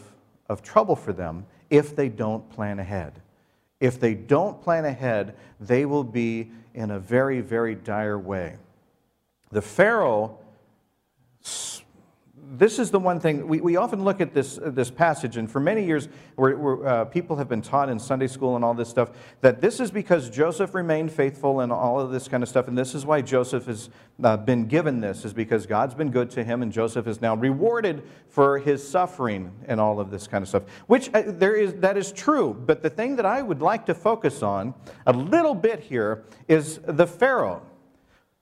of 0.49 0.61
trouble 0.61 0.95
for 0.95 1.13
them 1.13 1.45
if 1.69 1.95
they 1.95 2.09
don't 2.09 2.49
plan 2.49 2.79
ahead. 2.79 3.13
If 3.79 3.99
they 3.99 4.13
don't 4.13 4.61
plan 4.61 4.85
ahead, 4.85 5.35
they 5.59 5.85
will 5.85 6.03
be 6.03 6.51
in 6.73 6.91
a 6.91 6.99
very, 6.99 7.41
very 7.41 7.75
dire 7.75 8.17
way. 8.17 8.57
The 9.51 9.61
Pharaoh 9.61 10.37
this 12.49 12.79
is 12.79 12.91
the 12.91 12.99
one 12.99 13.19
thing 13.19 13.47
we, 13.47 13.59
we 13.59 13.75
often 13.75 14.03
look 14.03 14.21
at 14.21 14.33
this, 14.33 14.57
uh, 14.57 14.69
this 14.69 14.89
passage, 14.89 15.35
and 15.35 15.51
for 15.51 15.59
many 15.59 15.83
years, 15.83 16.07
where, 16.35 16.57
where 16.57 16.87
uh, 16.87 17.05
people 17.05 17.35
have 17.35 17.49
been 17.49 17.61
taught 17.61 17.89
in 17.89 17.99
Sunday 17.99 18.27
school 18.27 18.55
and 18.55 18.63
all 18.63 18.73
this 18.73 18.87
stuff 18.87 19.11
that 19.41 19.59
this 19.59 19.79
is 19.79 19.91
because 19.91 20.29
Joseph 20.29 20.73
remained 20.73 21.11
faithful 21.11 21.59
and 21.59 21.71
all 21.71 21.99
of 21.99 22.11
this 22.11 22.27
kind 22.27 22.43
of 22.43 22.47
stuff, 22.49 22.67
and 22.67 22.77
this 22.77 22.95
is 22.95 23.05
why 23.05 23.21
Joseph 23.21 23.65
has 23.65 23.89
uh, 24.23 24.37
been 24.37 24.65
given 24.65 25.01
this, 25.01 25.25
is 25.25 25.33
because 25.33 25.65
God's 25.65 25.93
been 25.93 26.09
good 26.09 26.29
to 26.31 26.43
him, 26.43 26.61
and 26.61 26.71
Joseph 26.71 27.05
is 27.07 27.19
now 27.19 27.35
rewarded 27.35 28.03
for 28.29 28.59
his 28.59 28.87
suffering 28.87 29.51
and 29.67 29.81
all 29.81 29.99
of 29.99 30.09
this 30.09 30.27
kind 30.27 30.41
of 30.41 30.47
stuff. 30.47 30.63
Which 30.87 31.09
uh, 31.13 31.23
there 31.25 31.55
is, 31.55 31.73
that 31.75 31.97
is 31.97 32.11
true, 32.13 32.53
but 32.53 32.81
the 32.81 32.89
thing 32.89 33.17
that 33.17 33.25
I 33.25 33.41
would 33.41 33.61
like 33.61 33.85
to 33.87 33.93
focus 33.93 34.41
on 34.41 34.73
a 35.05 35.11
little 35.11 35.55
bit 35.55 35.81
here 35.81 36.23
is 36.47 36.79
the 36.85 37.07
Pharaoh. 37.07 37.61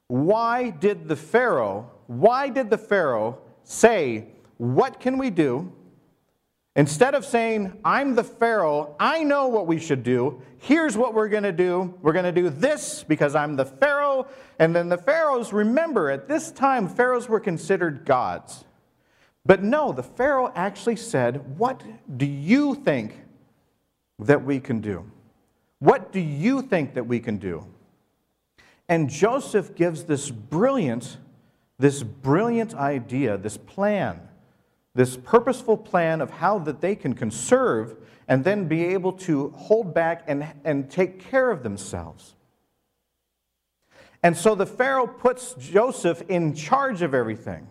Why 0.08 0.70
did 0.70 1.08
the 1.08 1.16
Pharaoh, 1.16 1.90
why 2.06 2.50
did 2.50 2.70
the 2.70 2.78
Pharaoh 2.78 3.40
say, 3.66 4.28
What 4.58 5.00
can 5.02 5.18
we 5.18 5.30
do? 5.30 5.74
Instead 6.78 7.16
of 7.16 7.24
saying, 7.24 7.80
I'm 7.86 8.16
the 8.16 8.24
Pharaoh, 8.24 8.96
I 9.00 9.24
know 9.24 9.48
what 9.48 9.66
we 9.66 9.80
should 9.80 10.04
do, 10.04 10.42
here's 10.58 10.98
what 10.98 11.14
we're 11.14 11.30
going 11.30 11.44
to 11.44 11.54
do. 11.54 11.94
We're 12.02 12.12
going 12.12 12.26
to 12.26 12.34
do 12.34 12.50
this 12.50 13.04
because 13.04 13.34
I'm 13.34 13.56
the 13.56 13.66
Pharaoh. 13.66 14.28
And 14.60 14.76
then 14.76 14.90
the 14.90 14.98
Pharaohs, 14.98 15.54
remember, 15.54 16.10
at 16.10 16.28
this 16.28 16.52
time, 16.52 16.90
Pharaohs 16.90 17.30
were 17.30 17.40
considered 17.40 18.06
gods. 18.06 18.66
But 19.46 19.64
no, 19.64 19.94
the 19.94 20.04
Pharaoh 20.04 20.52
actually 20.56 20.98
said, 20.98 21.58
What 21.58 21.82
do 22.18 22.26
you 22.26 22.76
think 22.76 23.22
that 24.20 24.44
we 24.44 24.60
can 24.60 24.82
do? 24.82 25.10
What 25.80 26.12
do 26.12 26.20
you 26.20 26.62
think 26.62 26.96
that 26.96 27.06
we 27.08 27.20
can 27.20 27.38
do? 27.38 27.66
And 28.90 29.10
Joseph 29.10 29.76
gives 29.76 30.04
this 30.04 30.30
brilliant 30.30 31.18
this 31.78 32.04
brilliant 32.04 32.74
idea, 32.74 33.38
this 33.38 33.58
plan, 33.58 34.22
this 34.94 35.18
purposeful 35.18 35.78
plan 35.78 36.22
of 36.22 36.30
how 36.30 36.60
that 36.60 36.82
they 36.82 36.96
can 36.96 37.14
conserve 37.14 37.98
and 38.28 38.44
then 38.44 38.68
be 38.68 38.86
able 38.86 39.12
to 39.12 39.50
hold 39.52 39.94
back 39.94 40.24
and, 40.28 40.46
and 40.64 40.90
take 40.90 41.20
care 41.20 41.52
of 41.52 41.64
themselves. 41.64 42.36
And 44.24 44.36
so 44.36 44.56
the 44.56 44.66
Pharaoh 44.66 45.06
puts 45.06 45.54
Joseph 45.54 46.24
in 46.30 46.56
charge 46.56 47.02
of 47.02 47.14
everything. 47.14 47.68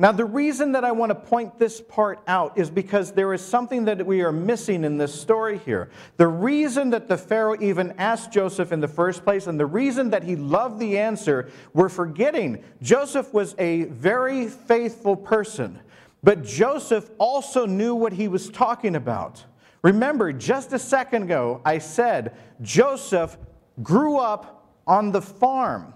Now, 0.00 0.12
the 0.12 0.24
reason 0.24 0.70
that 0.72 0.84
I 0.84 0.92
want 0.92 1.10
to 1.10 1.16
point 1.16 1.58
this 1.58 1.80
part 1.80 2.20
out 2.28 2.56
is 2.56 2.70
because 2.70 3.10
there 3.10 3.34
is 3.34 3.44
something 3.44 3.86
that 3.86 4.06
we 4.06 4.22
are 4.22 4.30
missing 4.30 4.84
in 4.84 4.96
this 4.96 5.12
story 5.12 5.58
here. 5.58 5.90
The 6.18 6.28
reason 6.28 6.90
that 6.90 7.08
the 7.08 7.18
Pharaoh 7.18 7.56
even 7.60 7.92
asked 7.98 8.30
Joseph 8.30 8.70
in 8.70 8.78
the 8.78 8.86
first 8.86 9.24
place, 9.24 9.48
and 9.48 9.58
the 9.58 9.66
reason 9.66 10.10
that 10.10 10.22
he 10.22 10.36
loved 10.36 10.78
the 10.78 10.98
answer, 10.98 11.50
we're 11.74 11.88
forgetting 11.88 12.62
Joseph 12.80 13.34
was 13.34 13.56
a 13.58 13.86
very 13.86 14.46
faithful 14.46 15.16
person, 15.16 15.80
but 16.22 16.44
Joseph 16.44 17.10
also 17.18 17.66
knew 17.66 17.96
what 17.96 18.12
he 18.12 18.28
was 18.28 18.50
talking 18.50 18.94
about. 18.94 19.44
Remember, 19.82 20.32
just 20.32 20.72
a 20.72 20.78
second 20.78 21.24
ago, 21.24 21.60
I 21.64 21.78
said 21.78 22.36
Joseph 22.62 23.36
grew 23.82 24.18
up 24.18 24.70
on 24.86 25.10
the 25.10 25.22
farm. 25.22 25.92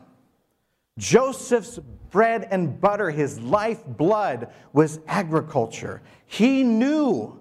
Joseph's 0.99 1.79
bread 2.11 2.47
and 2.51 2.81
butter, 2.81 3.11
his 3.11 3.41
lifeblood 3.41 4.49
was 4.73 5.01
agriculture. 5.07 6.03
He 6.27 6.63
knew 6.63 7.39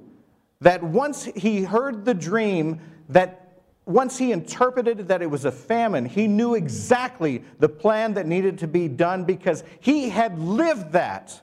that 0.61 0.81
once 0.83 1.25
he 1.25 1.63
heard 1.63 2.05
the 2.05 2.13
dream, 2.13 2.79
that 3.09 3.59
once 3.85 4.17
he 4.17 4.31
interpreted 4.31 5.07
that 5.07 5.21
it 5.21 5.25
was 5.29 5.43
a 5.45 5.51
famine, 5.51 6.05
he 6.05 6.27
knew 6.27 6.55
exactly 6.55 7.43
the 7.59 7.67
plan 7.67 8.13
that 8.13 8.25
needed 8.25 8.57
to 8.59 8.67
be 8.67 8.87
done 8.87 9.25
because 9.25 9.63
he 9.79 10.09
had 10.09 10.39
lived 10.39 10.91
that. 10.93 11.41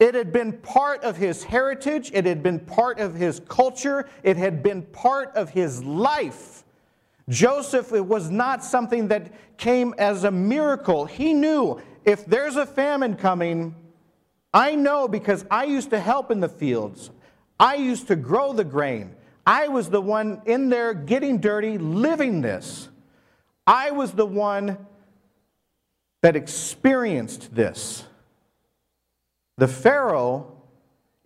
It 0.00 0.14
had 0.14 0.32
been 0.32 0.54
part 0.54 1.04
of 1.04 1.18
his 1.18 1.44
heritage, 1.44 2.10
it 2.14 2.24
had 2.24 2.42
been 2.42 2.58
part 2.58 2.98
of 2.98 3.14
his 3.14 3.40
culture, 3.48 4.08
it 4.22 4.38
had 4.38 4.62
been 4.62 4.82
part 4.82 5.36
of 5.36 5.50
his 5.50 5.84
life. 5.84 6.64
Joseph, 7.30 7.92
it 7.92 8.04
was 8.04 8.28
not 8.28 8.62
something 8.62 9.08
that 9.08 9.32
came 9.56 9.94
as 9.98 10.24
a 10.24 10.30
miracle. 10.30 11.06
He 11.06 11.32
knew 11.32 11.80
if 12.04 12.26
there's 12.26 12.56
a 12.56 12.66
famine 12.66 13.14
coming, 13.14 13.74
I 14.52 14.74
know 14.74 15.06
because 15.06 15.46
I 15.50 15.64
used 15.64 15.90
to 15.90 16.00
help 16.00 16.30
in 16.30 16.40
the 16.40 16.48
fields. 16.48 17.10
I 17.58 17.76
used 17.76 18.08
to 18.08 18.16
grow 18.16 18.52
the 18.52 18.64
grain. 18.64 19.14
I 19.46 19.68
was 19.68 19.88
the 19.90 20.00
one 20.00 20.42
in 20.44 20.68
there 20.68 20.92
getting 20.92 21.38
dirty, 21.38 21.78
living 21.78 22.40
this. 22.40 22.88
I 23.66 23.92
was 23.92 24.12
the 24.12 24.26
one 24.26 24.86
that 26.22 26.36
experienced 26.36 27.54
this. 27.54 28.04
The 29.56 29.68
Pharaoh, 29.68 30.56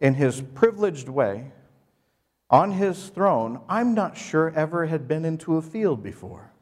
in 0.01 0.15
his 0.15 0.41
privileged 0.41 1.09
way, 1.09 1.53
on 2.55 2.71
his 2.71 3.09
throne, 3.09 3.61
I'm 3.69 3.95
not 3.95 4.17
sure 4.17 4.53
ever 4.55 4.87
had 4.87 5.09
been 5.09 5.25
into 5.25 5.57
a 5.57 5.63
field 5.63 6.05
before. 6.05 6.53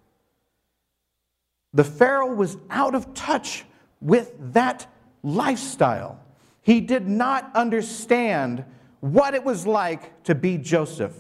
The 1.75 1.85
Pharaoh 1.85 2.35
was 2.35 2.57
out 2.71 2.95
of 2.95 3.13
touch 3.13 3.67
with 4.01 4.33
that 4.55 4.87
lifestyle. 5.23 6.19
He 6.63 6.81
did 6.81 7.07
not 7.07 7.55
understand 7.55 8.65
what 9.01 9.35
it 9.35 9.45
was 9.45 9.67
like 9.67 10.23
to 10.23 10.35
be 10.35 10.57
Joseph. 10.57 11.13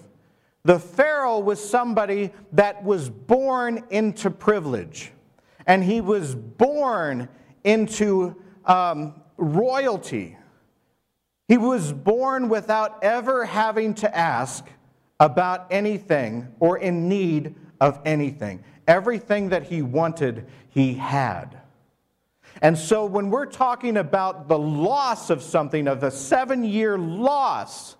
The 0.64 0.78
Pharaoh 0.78 1.40
was 1.40 1.62
somebody 1.62 2.30
that 2.52 2.82
was 2.82 3.10
born 3.10 3.84
into 3.90 4.30
privilege, 4.30 5.12
and 5.66 5.84
he 5.84 6.00
was 6.00 6.34
born 6.34 7.28
into 7.62 8.40
um, 8.64 9.20
royalty. 9.36 10.38
He 11.48 11.58
was 11.58 11.92
born 11.92 12.48
without 12.48 13.02
ever 13.02 13.44
having 13.44 13.94
to 13.94 14.16
ask 14.16 14.66
about 15.20 15.66
anything 15.70 16.48
or 16.60 16.78
in 16.78 17.08
need 17.08 17.54
of 17.80 18.00
anything. 18.04 18.64
Everything 18.88 19.50
that 19.50 19.64
he 19.64 19.82
wanted, 19.82 20.46
he 20.68 20.94
had. 20.94 21.60
And 22.60 22.76
so 22.76 23.06
when 23.06 23.30
we're 23.30 23.46
talking 23.46 23.96
about 23.96 24.48
the 24.48 24.58
loss 24.58 25.30
of 25.30 25.42
something, 25.42 25.88
of 25.88 26.00
the 26.00 26.10
seven 26.10 26.64
year 26.64 26.98
loss, 26.98 27.96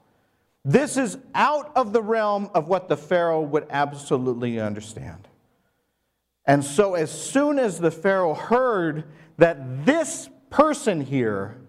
this 0.64 0.96
is 0.96 1.18
out 1.34 1.72
of 1.74 1.92
the 1.92 2.02
realm 2.02 2.50
of 2.54 2.68
what 2.68 2.88
the 2.88 2.96
Pharaoh 2.96 3.42
would 3.42 3.66
absolutely 3.70 4.60
understand. 4.60 5.28
And 6.44 6.64
so, 6.64 6.94
as 6.94 7.10
soon 7.10 7.58
as 7.58 7.78
the 7.78 7.90
Pharaoh 7.90 8.34
heard 8.34 9.04
that 9.38 9.86
this 9.86 10.28
person 10.50 11.00
here 11.00 11.61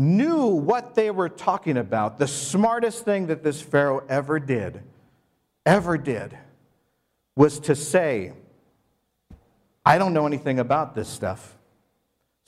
knew 0.00 0.46
what 0.46 0.94
they 0.94 1.10
were 1.10 1.28
talking 1.28 1.76
about, 1.76 2.18
the 2.18 2.26
smartest 2.26 3.04
thing 3.04 3.26
that 3.28 3.42
this 3.42 3.60
Pharaoh 3.60 4.04
ever 4.08 4.40
did, 4.40 4.82
ever 5.64 5.98
did, 5.98 6.36
was 7.36 7.60
to 7.60 7.76
say, 7.76 8.32
I 9.84 9.98
don't 9.98 10.12
know 10.12 10.26
anything 10.26 10.58
about 10.58 10.94
this 10.94 11.08
stuff 11.08 11.56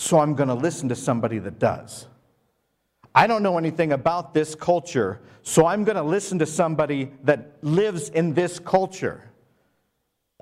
so 0.03 0.19
I'm 0.19 0.35
going 0.35 0.49
to 0.49 0.55
listen 0.55 0.89
to 0.89 0.97
somebody 0.97 1.39
that 1.39 1.61
does. 1.61 2.09
I 3.15 3.29
don't 3.29 3.43
know 3.43 3.57
anything 3.57 3.93
about 3.93 4.35
this 4.35 4.55
culture, 4.57 5.21
so 5.43 5.67
I'm 5.67 5.85
going 5.85 5.97
to 5.97 6.03
listen 6.03 6.41
to 6.41 6.47
somebody 6.47 7.13
that 7.23 7.53
lives 7.63 8.09
in 8.09 8.35
this 8.35 8.59
culture. 8.59 9.31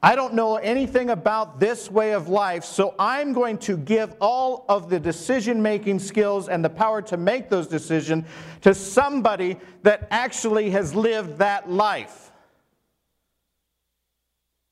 I 0.03 0.17
don't 0.17 0.33
know 0.33 0.57
anything 0.57 1.11
about 1.11 1.61
this 1.61 1.91
way 1.91 2.13
of 2.13 2.29
life, 2.29 2.65
so 2.65 2.95
I'm 2.99 3.35
going 3.35 3.59
to 3.59 3.77
give 3.77 4.15
all 4.19 4.65
of 4.69 4.89
the 4.89 4.99
decision 4.99 5.61
making 5.61 5.99
skills 5.99 6.49
and 6.49 6.65
the 6.65 6.71
power 6.71 7.03
to 7.03 7.19
make 7.19 7.51
those 7.51 7.67
decisions 7.67 8.25
to 8.63 8.75
somebody 8.75 9.59
that 9.83 10.09
actually 10.11 10.71
has 10.71 10.95
lived 10.95 11.39
that 11.39 11.71
life. 11.71 12.33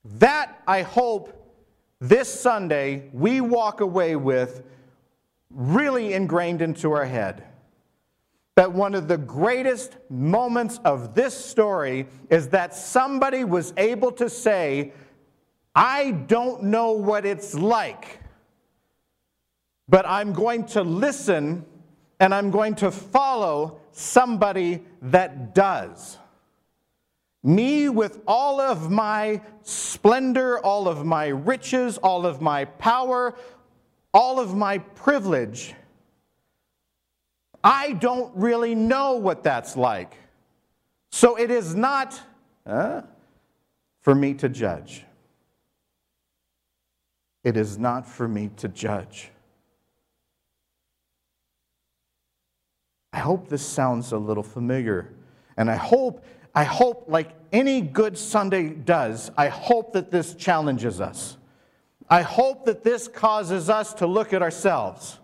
That, 0.05 0.63
I 0.67 0.81
hope, 0.83 1.35
this 2.01 2.33
Sunday 2.33 3.11
we 3.13 3.41
walk 3.41 3.81
away 3.83 4.17
with 4.17 4.63
really 5.51 6.15
ingrained 6.15 6.63
into 6.63 6.93
our 6.93 7.05
head 7.05 7.45
that 8.59 8.73
one 8.73 8.93
of 8.95 9.07
the 9.07 9.17
greatest 9.17 9.97
moments 10.11 10.81
of 10.85 11.15
this 11.15 11.33
story 11.33 12.09
is 12.29 12.49
that 12.49 12.75
somebody 12.75 13.45
was 13.45 13.73
able 13.77 14.11
to 14.11 14.29
say, 14.29 14.93
I 15.79 16.11
don't 16.11 16.65
know 16.65 16.91
what 16.91 17.25
it's 17.25 17.55
like, 17.55 18.19
but 19.89 20.05
I'm 20.09 20.33
going 20.33 20.65
to 20.67 20.83
listen 20.83 21.65
and 22.19 22.35
I'm 22.35 22.51
going 22.51 22.75
to 22.77 22.91
follow 22.91 23.79
somebody 23.93 24.83
that 25.03 25.55
does. 25.55 26.19
Me 27.45 27.89
with 27.89 28.21
all 28.27 28.61
of 28.61 28.91
my 28.91 29.41
splendor, 29.63 30.59
all 30.59 30.89
of 30.89 31.05
my 31.07 31.29
riches, 31.29 31.97
all 31.99 32.27
of 32.27 32.41
my 32.41 32.65
power, 32.65 33.37
all 34.13 34.41
of 34.41 34.57
my 34.57 34.79
privilege. 34.79 35.77
I 37.63 37.93
don't 37.93 38.35
really 38.35 38.75
know 38.75 39.13
what 39.13 39.45
that's 39.45 39.77
like. 39.77 40.17
So 41.13 41.39
it 41.39 41.53
is 41.53 41.77
not 41.77 42.21
uh, 42.67 43.03
for 44.01 44.17
me 44.17 44.35
to 44.35 44.49
judge. 44.49 45.05
It 47.45 47.57
is 47.57 47.79
not 47.79 48.07
for 48.07 48.29
me 48.29 48.51
to 48.57 48.69
judge. 48.69 49.31
I 53.13 53.21
hope 53.21 53.49
this 53.49 53.67
sounds 53.67 54.13
a 54.13 54.19
little 54.19 54.43
familiar. 54.43 55.13
And 55.57 55.71
I 55.71 55.77
hope, 55.77 56.25
I 56.55 56.65
hope, 56.65 57.07
like 57.09 57.31
any 57.53 57.81
good 57.81 58.19
Sunday 58.19 58.69
does, 58.71 59.31
I 59.37 59.49
hope 59.49 59.93
that 59.95 60.11
this 60.11 60.35
challenges 60.35 61.01
us. 61.01 61.37
I 62.11 62.23
hope 62.23 62.65
that 62.67 62.85
this 62.85 63.09
causes 63.09 63.69
us 63.69 63.95
to 63.95 64.07
look 64.07 64.33
at 64.33 64.43
ourselves. 64.43 65.19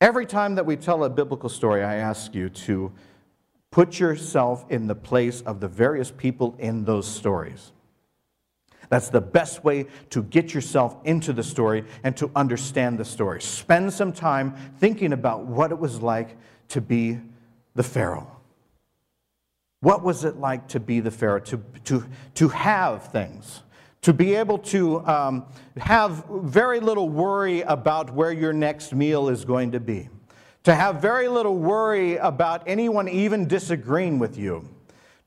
Every 0.00 0.26
time 0.26 0.56
that 0.56 0.66
we 0.66 0.76
tell 0.76 1.04
a 1.04 1.10
biblical 1.10 1.48
story, 1.48 1.82
I 1.82 1.96
ask 1.96 2.34
you 2.34 2.50
to 2.50 2.92
put 3.70 3.98
yourself 3.98 4.64
in 4.68 4.86
the 4.86 4.94
place 4.94 5.40
of 5.42 5.60
the 5.60 5.68
various 5.68 6.10
people 6.10 6.56
in 6.58 6.84
those 6.84 7.06
stories. 7.06 7.72
That's 8.88 9.08
the 9.08 9.20
best 9.20 9.64
way 9.64 9.86
to 10.10 10.22
get 10.22 10.54
yourself 10.54 10.96
into 11.04 11.32
the 11.32 11.42
story 11.42 11.84
and 12.02 12.16
to 12.16 12.30
understand 12.36 12.98
the 12.98 13.04
story. 13.04 13.40
Spend 13.40 13.92
some 13.92 14.12
time 14.12 14.54
thinking 14.78 15.12
about 15.12 15.46
what 15.46 15.70
it 15.70 15.78
was 15.78 16.02
like 16.02 16.36
to 16.68 16.80
be 16.80 17.20
the 17.74 17.82
Pharaoh. 17.82 18.30
What 19.80 20.02
was 20.02 20.24
it 20.24 20.36
like 20.36 20.68
to 20.68 20.80
be 20.80 21.00
the 21.00 21.10
Pharaoh, 21.10 21.40
to, 21.40 21.60
to, 21.84 22.06
to 22.34 22.48
have 22.48 23.12
things, 23.12 23.62
to 24.02 24.12
be 24.12 24.34
able 24.34 24.58
to 24.58 25.06
um, 25.06 25.44
have 25.76 26.24
very 26.30 26.80
little 26.80 27.08
worry 27.08 27.60
about 27.62 28.12
where 28.14 28.32
your 28.32 28.52
next 28.52 28.94
meal 28.94 29.28
is 29.28 29.44
going 29.44 29.72
to 29.72 29.80
be, 29.80 30.08
to 30.62 30.74
have 30.74 31.02
very 31.02 31.28
little 31.28 31.56
worry 31.56 32.16
about 32.16 32.62
anyone 32.66 33.08
even 33.08 33.46
disagreeing 33.46 34.18
with 34.18 34.38
you? 34.38 34.73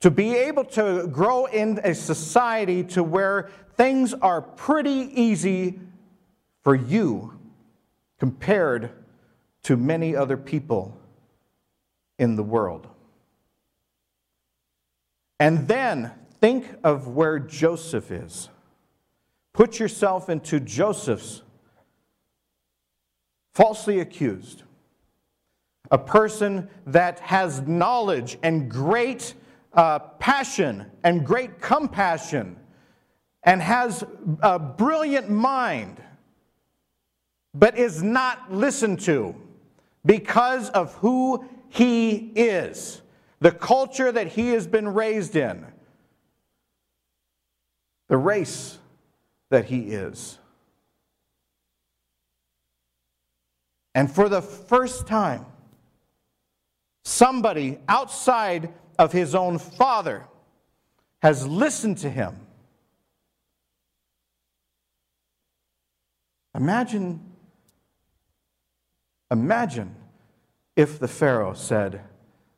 To 0.00 0.10
be 0.10 0.36
able 0.36 0.64
to 0.64 1.08
grow 1.08 1.46
in 1.46 1.80
a 1.82 1.94
society 1.94 2.84
to 2.84 3.02
where 3.02 3.50
things 3.76 4.14
are 4.14 4.40
pretty 4.40 5.10
easy 5.20 5.80
for 6.62 6.74
you 6.74 7.38
compared 8.18 8.90
to 9.62 9.76
many 9.76 10.14
other 10.14 10.36
people 10.36 10.96
in 12.18 12.36
the 12.36 12.42
world. 12.42 12.86
And 15.40 15.68
then 15.68 16.12
think 16.40 16.66
of 16.82 17.08
where 17.08 17.38
Joseph 17.38 18.10
is. 18.10 18.48
Put 19.52 19.78
yourself 19.78 20.28
into 20.28 20.60
Joseph's 20.60 21.42
falsely 23.52 23.98
accused, 23.98 24.62
a 25.90 25.98
person 25.98 26.68
that 26.86 27.18
has 27.20 27.62
knowledge 27.62 28.38
and 28.42 28.70
great 28.70 29.34
uh, 29.72 29.98
passion 29.98 30.86
and 31.04 31.24
great 31.24 31.60
compassion 31.60 32.56
and 33.42 33.62
has 33.62 34.04
a 34.42 34.58
brilliant 34.58 35.30
mind, 35.30 36.02
but 37.54 37.78
is 37.78 38.02
not 38.02 38.52
listened 38.52 39.00
to 39.00 39.34
because 40.04 40.70
of 40.70 40.94
who 40.94 41.44
he 41.68 42.32
is, 42.34 43.02
the 43.40 43.52
culture 43.52 44.10
that 44.10 44.28
he 44.28 44.48
has 44.50 44.66
been 44.66 44.88
raised 44.88 45.36
in, 45.36 45.64
the 48.08 48.16
race 48.16 48.78
that 49.50 49.66
he 49.66 49.80
is. 49.80 50.38
And 53.94 54.10
for 54.10 54.28
the 54.28 54.42
first 54.42 55.06
time, 55.06 55.44
somebody 57.04 57.78
outside 57.88 58.72
of 58.98 59.12
his 59.12 59.34
own 59.34 59.58
father 59.58 60.24
has 61.22 61.46
listened 61.46 61.98
to 61.98 62.10
him. 62.10 62.36
Imagine, 66.54 67.20
imagine 69.30 69.94
if 70.76 70.98
the 70.98 71.08
Pharaoh 71.08 71.54
said, 71.54 72.00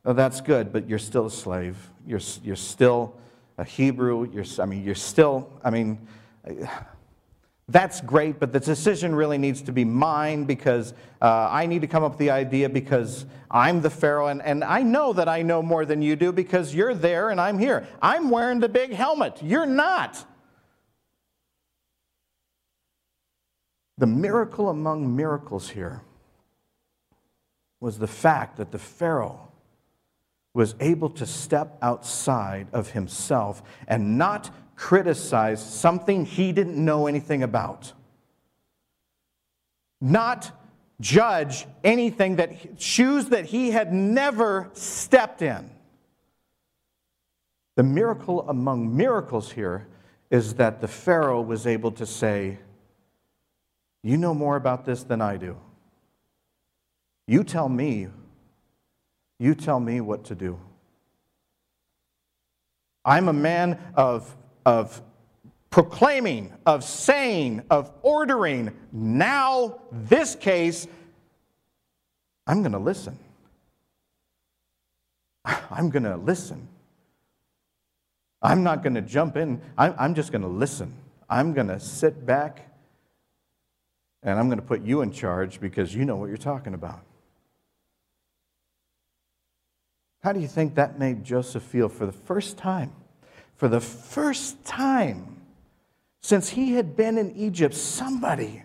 Oh, 0.04 0.14
that's 0.14 0.40
good, 0.40 0.72
but 0.72 0.88
you're 0.88 0.98
still 0.98 1.26
a 1.26 1.30
slave. 1.30 1.76
You're, 2.06 2.20
you're 2.42 2.56
still 2.56 3.14
a 3.58 3.64
Hebrew. 3.64 4.30
You're, 4.32 4.46
I 4.58 4.64
mean, 4.64 4.82
you're 4.82 4.94
still, 4.94 5.52
I 5.62 5.68
mean, 5.68 5.98
that's 7.70 8.00
great, 8.00 8.40
but 8.40 8.52
the 8.52 8.58
decision 8.58 9.14
really 9.14 9.38
needs 9.38 9.62
to 9.62 9.72
be 9.72 9.84
mine 9.84 10.44
because 10.44 10.92
uh, 11.22 11.48
I 11.50 11.66
need 11.66 11.82
to 11.82 11.86
come 11.86 12.02
up 12.02 12.12
with 12.12 12.18
the 12.18 12.30
idea 12.30 12.68
because 12.68 13.26
I'm 13.48 13.80
the 13.80 13.90
Pharaoh, 13.90 14.26
and, 14.26 14.42
and 14.42 14.64
I 14.64 14.82
know 14.82 15.12
that 15.12 15.28
I 15.28 15.42
know 15.42 15.62
more 15.62 15.84
than 15.84 16.02
you 16.02 16.16
do 16.16 16.32
because 16.32 16.74
you're 16.74 16.94
there 16.94 17.30
and 17.30 17.40
I'm 17.40 17.58
here. 17.58 17.86
I'm 18.02 18.28
wearing 18.28 18.58
the 18.58 18.68
big 18.68 18.92
helmet. 18.92 19.38
You're 19.40 19.66
not. 19.66 20.24
The 23.98 24.06
miracle 24.06 24.68
among 24.68 25.14
miracles 25.14 25.70
here 25.70 26.02
was 27.78 27.98
the 27.98 28.08
fact 28.08 28.56
that 28.56 28.72
the 28.72 28.78
Pharaoh 28.78 29.48
was 30.54 30.74
able 30.80 31.10
to 31.10 31.26
step 31.26 31.78
outside 31.80 32.66
of 32.72 32.90
himself 32.90 33.62
and 33.86 34.18
not 34.18 34.50
criticize 34.80 35.62
something 35.62 36.24
he 36.24 36.52
didn't 36.52 36.82
know 36.82 37.06
anything 37.06 37.42
about. 37.42 37.92
Not 40.00 40.50
judge 41.02 41.66
anything 41.84 42.36
that 42.36 42.80
shoes 42.80 43.26
that 43.26 43.44
he 43.44 43.72
had 43.72 43.92
never 43.92 44.70
stepped 44.72 45.42
in. 45.42 45.70
The 47.76 47.82
miracle 47.82 48.48
among 48.48 48.96
miracles 48.96 49.52
here 49.52 49.86
is 50.30 50.54
that 50.54 50.80
the 50.80 50.88
Pharaoh 50.88 51.42
was 51.42 51.66
able 51.66 51.92
to 51.92 52.06
say, 52.06 52.58
You 54.02 54.16
know 54.16 54.32
more 54.32 54.56
about 54.56 54.86
this 54.86 55.02
than 55.02 55.20
I 55.20 55.36
do. 55.36 55.58
You 57.26 57.44
tell 57.44 57.68
me. 57.68 58.08
You 59.38 59.54
tell 59.54 59.78
me 59.78 60.00
what 60.00 60.24
to 60.24 60.34
do. 60.34 60.58
I'm 63.04 63.28
a 63.28 63.34
man 63.34 63.78
of 63.94 64.36
of 64.64 65.00
proclaiming, 65.70 66.52
of 66.66 66.84
saying, 66.84 67.62
of 67.70 67.90
ordering. 68.02 68.76
Now, 68.92 69.80
this 69.92 70.34
case, 70.34 70.86
I'm 72.46 72.62
going 72.62 72.72
to 72.72 72.78
listen. 72.78 73.18
I'm 75.70 75.90
going 75.90 76.02
to 76.02 76.16
listen. 76.16 76.68
I'm 78.42 78.62
not 78.62 78.82
going 78.82 78.94
to 78.94 79.02
jump 79.02 79.36
in. 79.36 79.60
I'm, 79.76 80.14
just 80.14 80.32
going 80.32 80.42
to 80.42 80.48
listen. 80.48 80.94
I'm 81.28 81.52
going 81.52 81.68
to 81.68 81.78
sit 81.78 82.24
back 82.24 82.66
and 84.22 84.38
I'm 84.38 84.48
going 84.48 84.58
to 84.58 84.66
put 84.66 84.82
you 84.82 85.02
in 85.02 85.12
charge 85.12 85.60
because 85.60 85.94
you 85.94 86.04
know 86.04 86.16
what 86.16 86.28
you're 86.28 86.36
talking 86.36 86.74
about. 86.74 87.00
How 90.22 90.32
do 90.32 90.40
you 90.40 90.48
think 90.48 90.74
that 90.74 90.98
made 90.98 91.24
Joseph 91.24 91.62
feel 91.62 91.88
for 91.88 92.06
the 92.06 92.12
first 92.12 92.56
time? 92.58 92.92
For 93.60 93.68
the 93.68 93.78
first 93.78 94.64
time 94.64 95.36
since 96.22 96.48
he 96.48 96.72
had 96.72 96.96
been 96.96 97.18
in 97.18 97.36
Egypt, 97.36 97.74
somebody, 97.74 98.62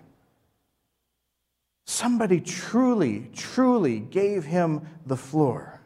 somebody 1.83 2.39
truly, 2.39 3.29
truly 3.35 3.99
gave 3.99 4.45
him 4.45 4.87
the 5.05 5.17
floor. 5.17 5.81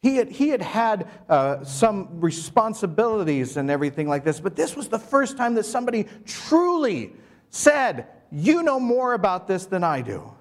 He 0.00 0.16
had, 0.16 0.28
he 0.32 0.48
had 0.48 0.60
had 0.60 1.08
uh, 1.28 1.62
some 1.62 2.20
responsibilities 2.20 3.56
and 3.56 3.70
everything 3.70 4.08
like 4.08 4.24
this, 4.24 4.40
but 4.40 4.56
this 4.56 4.74
was 4.74 4.88
the 4.88 4.98
first 4.98 5.36
time 5.36 5.54
that 5.54 5.66
somebody 5.66 6.08
truly 6.26 7.12
said, 7.48 8.08
You 8.32 8.64
know 8.64 8.80
more 8.80 9.12
about 9.12 9.46
this 9.46 9.66
than 9.66 9.84
I 9.84 10.00
do. 10.00 10.34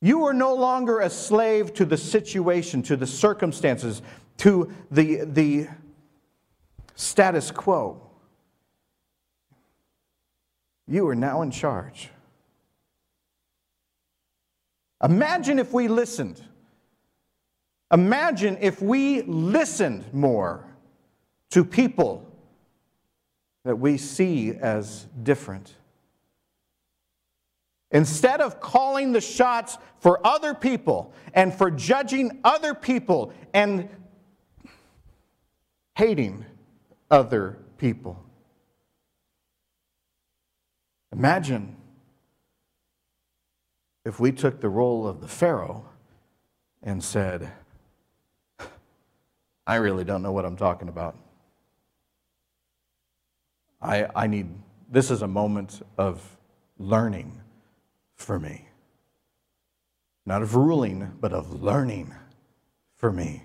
You 0.00 0.24
are 0.24 0.34
no 0.34 0.54
longer 0.54 0.98
a 0.98 1.08
slave 1.08 1.74
to 1.74 1.84
the 1.84 1.96
situation, 1.96 2.82
to 2.82 2.96
the 2.96 3.06
circumstances, 3.06 4.02
to 4.42 4.72
the, 4.90 5.18
the 5.24 5.68
status 6.96 7.52
quo. 7.52 8.02
You 10.88 11.06
are 11.06 11.14
now 11.14 11.42
in 11.42 11.52
charge. 11.52 12.10
Imagine 15.00 15.60
if 15.60 15.72
we 15.72 15.86
listened. 15.86 16.42
Imagine 17.92 18.58
if 18.60 18.82
we 18.82 19.22
listened 19.22 20.12
more 20.12 20.66
to 21.50 21.64
people 21.64 22.28
that 23.64 23.76
we 23.76 23.96
see 23.96 24.50
as 24.50 25.06
different. 25.22 25.72
Instead 27.92 28.40
of 28.40 28.58
calling 28.58 29.12
the 29.12 29.20
shots 29.20 29.78
for 30.00 30.26
other 30.26 30.52
people 30.52 31.12
and 31.32 31.54
for 31.54 31.70
judging 31.70 32.40
other 32.42 32.74
people 32.74 33.32
and 33.54 33.88
hating 35.94 36.44
other 37.10 37.58
people. 37.76 38.24
Imagine 41.12 41.76
if 44.04 44.18
we 44.18 44.32
took 44.32 44.60
the 44.60 44.68
role 44.68 45.06
of 45.06 45.20
the 45.20 45.28
Pharaoh 45.28 45.84
and 46.82 47.02
said, 47.02 47.52
I 49.66 49.76
really 49.76 50.04
don't 50.04 50.22
know 50.22 50.32
what 50.32 50.44
I'm 50.44 50.56
talking 50.56 50.88
about. 50.88 51.16
I, 53.80 54.06
I 54.14 54.26
need, 54.26 54.48
this 54.90 55.10
is 55.10 55.22
a 55.22 55.28
moment 55.28 55.82
of 55.98 56.36
learning 56.78 57.40
for 58.16 58.38
me. 58.38 58.68
Not 60.24 60.42
of 60.42 60.54
ruling, 60.54 61.12
but 61.20 61.32
of 61.32 61.62
learning 61.62 62.14
for 62.96 63.12
me. 63.12 63.42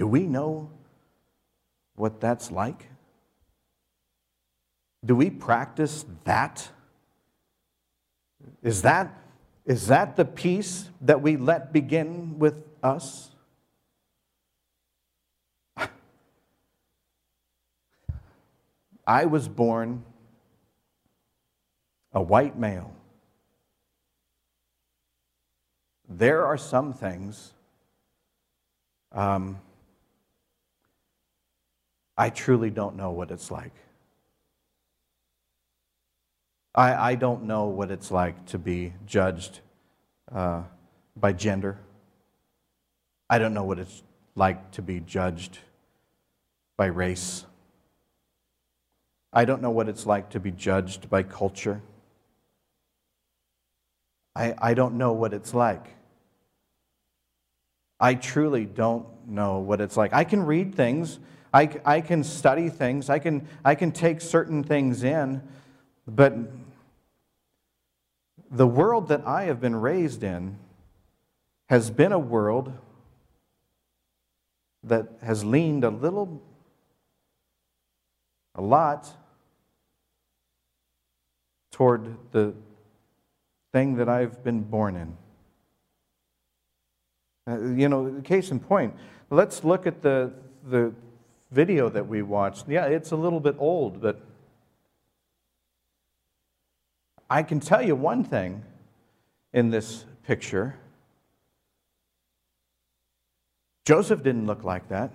Do 0.00 0.06
we 0.06 0.22
know 0.22 0.70
what 1.94 2.22
that's 2.22 2.50
like? 2.50 2.88
Do 5.04 5.14
we 5.14 5.28
practice 5.28 6.06
that? 6.24 6.70
Is 8.62 8.80
that, 8.80 9.14
is 9.66 9.88
that 9.88 10.16
the 10.16 10.24
peace 10.24 10.88
that 11.02 11.20
we 11.20 11.36
let 11.36 11.74
begin 11.74 12.38
with 12.38 12.54
us? 12.82 13.28
I 19.06 19.26
was 19.26 19.48
born 19.48 20.02
a 22.14 22.22
white 22.22 22.58
male. 22.58 22.94
There 26.08 26.46
are 26.46 26.56
some 26.56 26.94
things 26.94 27.52
um, 29.12 29.58
I 32.20 32.28
truly 32.28 32.68
don't 32.68 32.96
know 32.96 33.12
what 33.12 33.30
it's 33.30 33.50
like. 33.50 33.72
I, 36.74 37.12
I 37.12 37.14
don't 37.14 37.44
know 37.44 37.64
what 37.64 37.90
it's 37.90 38.10
like 38.10 38.44
to 38.48 38.58
be 38.58 38.92
judged 39.06 39.60
uh, 40.30 40.64
by 41.16 41.32
gender. 41.32 41.78
I 43.30 43.38
don't 43.38 43.54
know 43.54 43.64
what 43.64 43.78
it's 43.78 44.02
like 44.34 44.70
to 44.72 44.82
be 44.82 45.00
judged 45.00 45.60
by 46.76 46.88
race. 46.88 47.46
I 49.32 49.46
don't 49.46 49.62
know 49.62 49.70
what 49.70 49.88
it's 49.88 50.04
like 50.04 50.28
to 50.30 50.40
be 50.40 50.50
judged 50.50 51.08
by 51.08 51.22
culture. 51.22 51.80
I, 54.36 54.54
I 54.58 54.74
don't 54.74 54.98
know 54.98 55.12
what 55.12 55.32
it's 55.32 55.54
like. 55.54 55.86
I 57.98 58.12
truly 58.12 58.66
don't 58.66 59.06
know 59.26 59.60
what 59.60 59.80
it's 59.80 59.96
like. 59.96 60.12
I 60.12 60.24
can 60.24 60.44
read 60.44 60.74
things, 60.74 61.18
I, 61.52 61.68
I 61.84 62.00
can 62.00 62.22
study 62.22 62.68
things, 62.68 63.10
I 63.10 63.18
can, 63.18 63.48
I 63.64 63.74
can 63.74 63.92
take 63.92 64.20
certain 64.20 64.62
things 64.62 65.02
in, 65.02 65.42
but 66.06 66.34
the 68.50 68.66
world 68.66 69.08
that 69.08 69.26
I 69.26 69.44
have 69.44 69.60
been 69.60 69.76
raised 69.76 70.22
in 70.22 70.58
has 71.68 71.90
been 71.90 72.12
a 72.12 72.18
world 72.18 72.72
that 74.84 75.08
has 75.22 75.44
leaned 75.44 75.84
a 75.84 75.90
little, 75.90 76.42
a 78.54 78.62
lot, 78.62 79.08
toward 81.70 82.16
the 82.32 82.54
thing 83.72 83.96
that 83.96 84.08
I've 84.08 84.42
been 84.42 84.62
born 84.62 84.96
in. 84.96 85.16
Uh, 87.48 87.60
you 87.70 87.88
know, 87.88 88.20
case 88.22 88.50
in 88.50 88.60
point, 88.60 88.94
let's 89.30 89.64
look 89.64 89.86
at 89.86 90.02
the, 90.02 90.32
the 90.68 90.92
video 91.50 91.88
that 91.88 92.06
we 92.06 92.22
watched. 92.22 92.68
Yeah, 92.68 92.86
it's 92.86 93.10
a 93.10 93.16
little 93.16 93.40
bit 93.40 93.56
old, 93.58 94.00
but 94.00 94.20
I 97.28 97.42
can 97.42 97.60
tell 97.60 97.82
you 97.82 97.94
one 97.94 98.24
thing 98.24 98.62
in 99.52 99.70
this 99.70 100.04
picture 100.26 100.76
Joseph 103.90 104.22
didn't 104.22 104.46
look 104.46 104.62
like 104.62 104.88
that. 104.88 105.10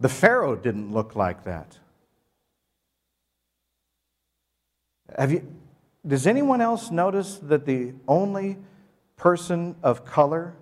The 0.00 0.08
Pharaoh 0.08 0.56
didn't 0.56 0.92
look 0.92 1.14
like 1.14 1.44
that. 1.44 1.78
Have 5.16 5.30
you, 5.30 5.46
does 6.04 6.26
anyone 6.26 6.60
else 6.60 6.90
notice 6.90 7.36
that 7.38 7.66
the 7.66 7.94
only 8.08 8.58
person 9.16 9.76
of 9.82 10.04
color 10.04 10.54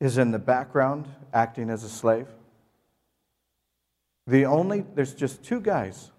is 0.00 0.18
in 0.18 0.30
the 0.30 0.38
background 0.38 1.06
acting 1.32 1.70
as 1.70 1.84
a 1.84 1.88
slave? 1.88 2.26
The 4.26 4.46
only, 4.46 4.84
there's 4.94 5.14
just 5.14 5.42
two 5.42 5.60
guys. 5.60 6.10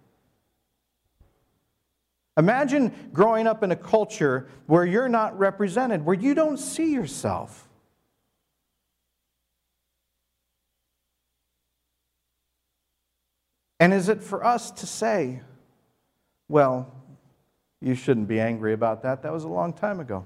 Imagine 2.37 2.93
growing 3.11 3.47
up 3.47 3.63
in 3.63 3.71
a 3.71 3.75
culture 3.75 4.47
where 4.65 4.85
you're 4.85 5.09
not 5.09 5.37
represented, 5.37 6.05
where 6.05 6.15
you 6.15 6.33
don't 6.33 6.57
see 6.57 6.93
yourself. 6.93 7.67
And 13.79 13.93
is 13.93 14.09
it 14.09 14.21
for 14.21 14.45
us 14.45 14.71
to 14.71 14.85
say, 14.85 15.41
well, 16.47 16.93
you 17.81 17.95
shouldn't 17.95 18.27
be 18.27 18.39
angry 18.39 18.73
about 18.73 19.01
that. 19.03 19.23
That 19.23 19.33
was 19.33 19.43
a 19.43 19.49
long 19.49 19.73
time 19.73 19.99
ago. 19.99 20.25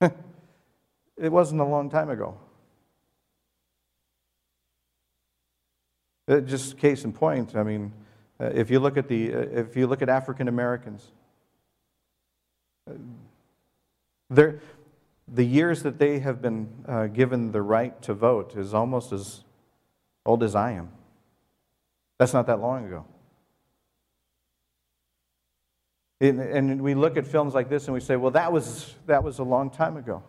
it 1.20 1.30
wasn't 1.30 1.60
a 1.60 1.64
long 1.64 1.90
time 1.90 2.10
ago. 2.10 2.36
Uh, 6.28 6.40
just 6.40 6.76
case 6.78 7.04
in 7.04 7.12
point, 7.12 7.56
I 7.56 7.62
mean, 7.62 7.92
uh, 8.40 8.50
if 8.54 8.70
you 8.70 8.78
look 8.80 8.96
at 8.96 9.08
the, 9.08 9.34
uh, 9.34 9.38
if 9.38 9.76
you 9.76 9.86
look 9.86 10.02
at 10.02 10.08
African 10.08 10.46
Americans, 10.46 11.10
uh, 12.88 12.94
the 15.26 15.44
years 15.44 15.82
that 15.82 15.98
they 15.98 16.18
have 16.18 16.40
been 16.40 16.68
uh, 16.86 17.06
given 17.06 17.52
the 17.52 17.62
right 17.62 18.00
to 18.02 18.14
vote 18.14 18.56
is 18.56 18.74
almost 18.74 19.12
as 19.12 19.42
old 20.24 20.42
as 20.42 20.54
I 20.54 20.72
am. 20.72 20.90
That's 22.18 22.32
not 22.32 22.46
that 22.46 22.60
long 22.60 22.86
ago. 22.86 23.04
And, 26.20 26.40
and 26.40 26.82
we 26.82 26.94
look 26.94 27.16
at 27.16 27.26
films 27.26 27.54
like 27.54 27.68
this 27.68 27.86
and 27.86 27.94
we 27.94 28.00
say, 28.00 28.16
well, 28.16 28.32
that 28.32 28.52
was, 28.52 28.94
that 29.06 29.22
was 29.22 29.38
a 29.38 29.44
long 29.44 29.70
time 29.70 29.96
ago. 29.96 30.22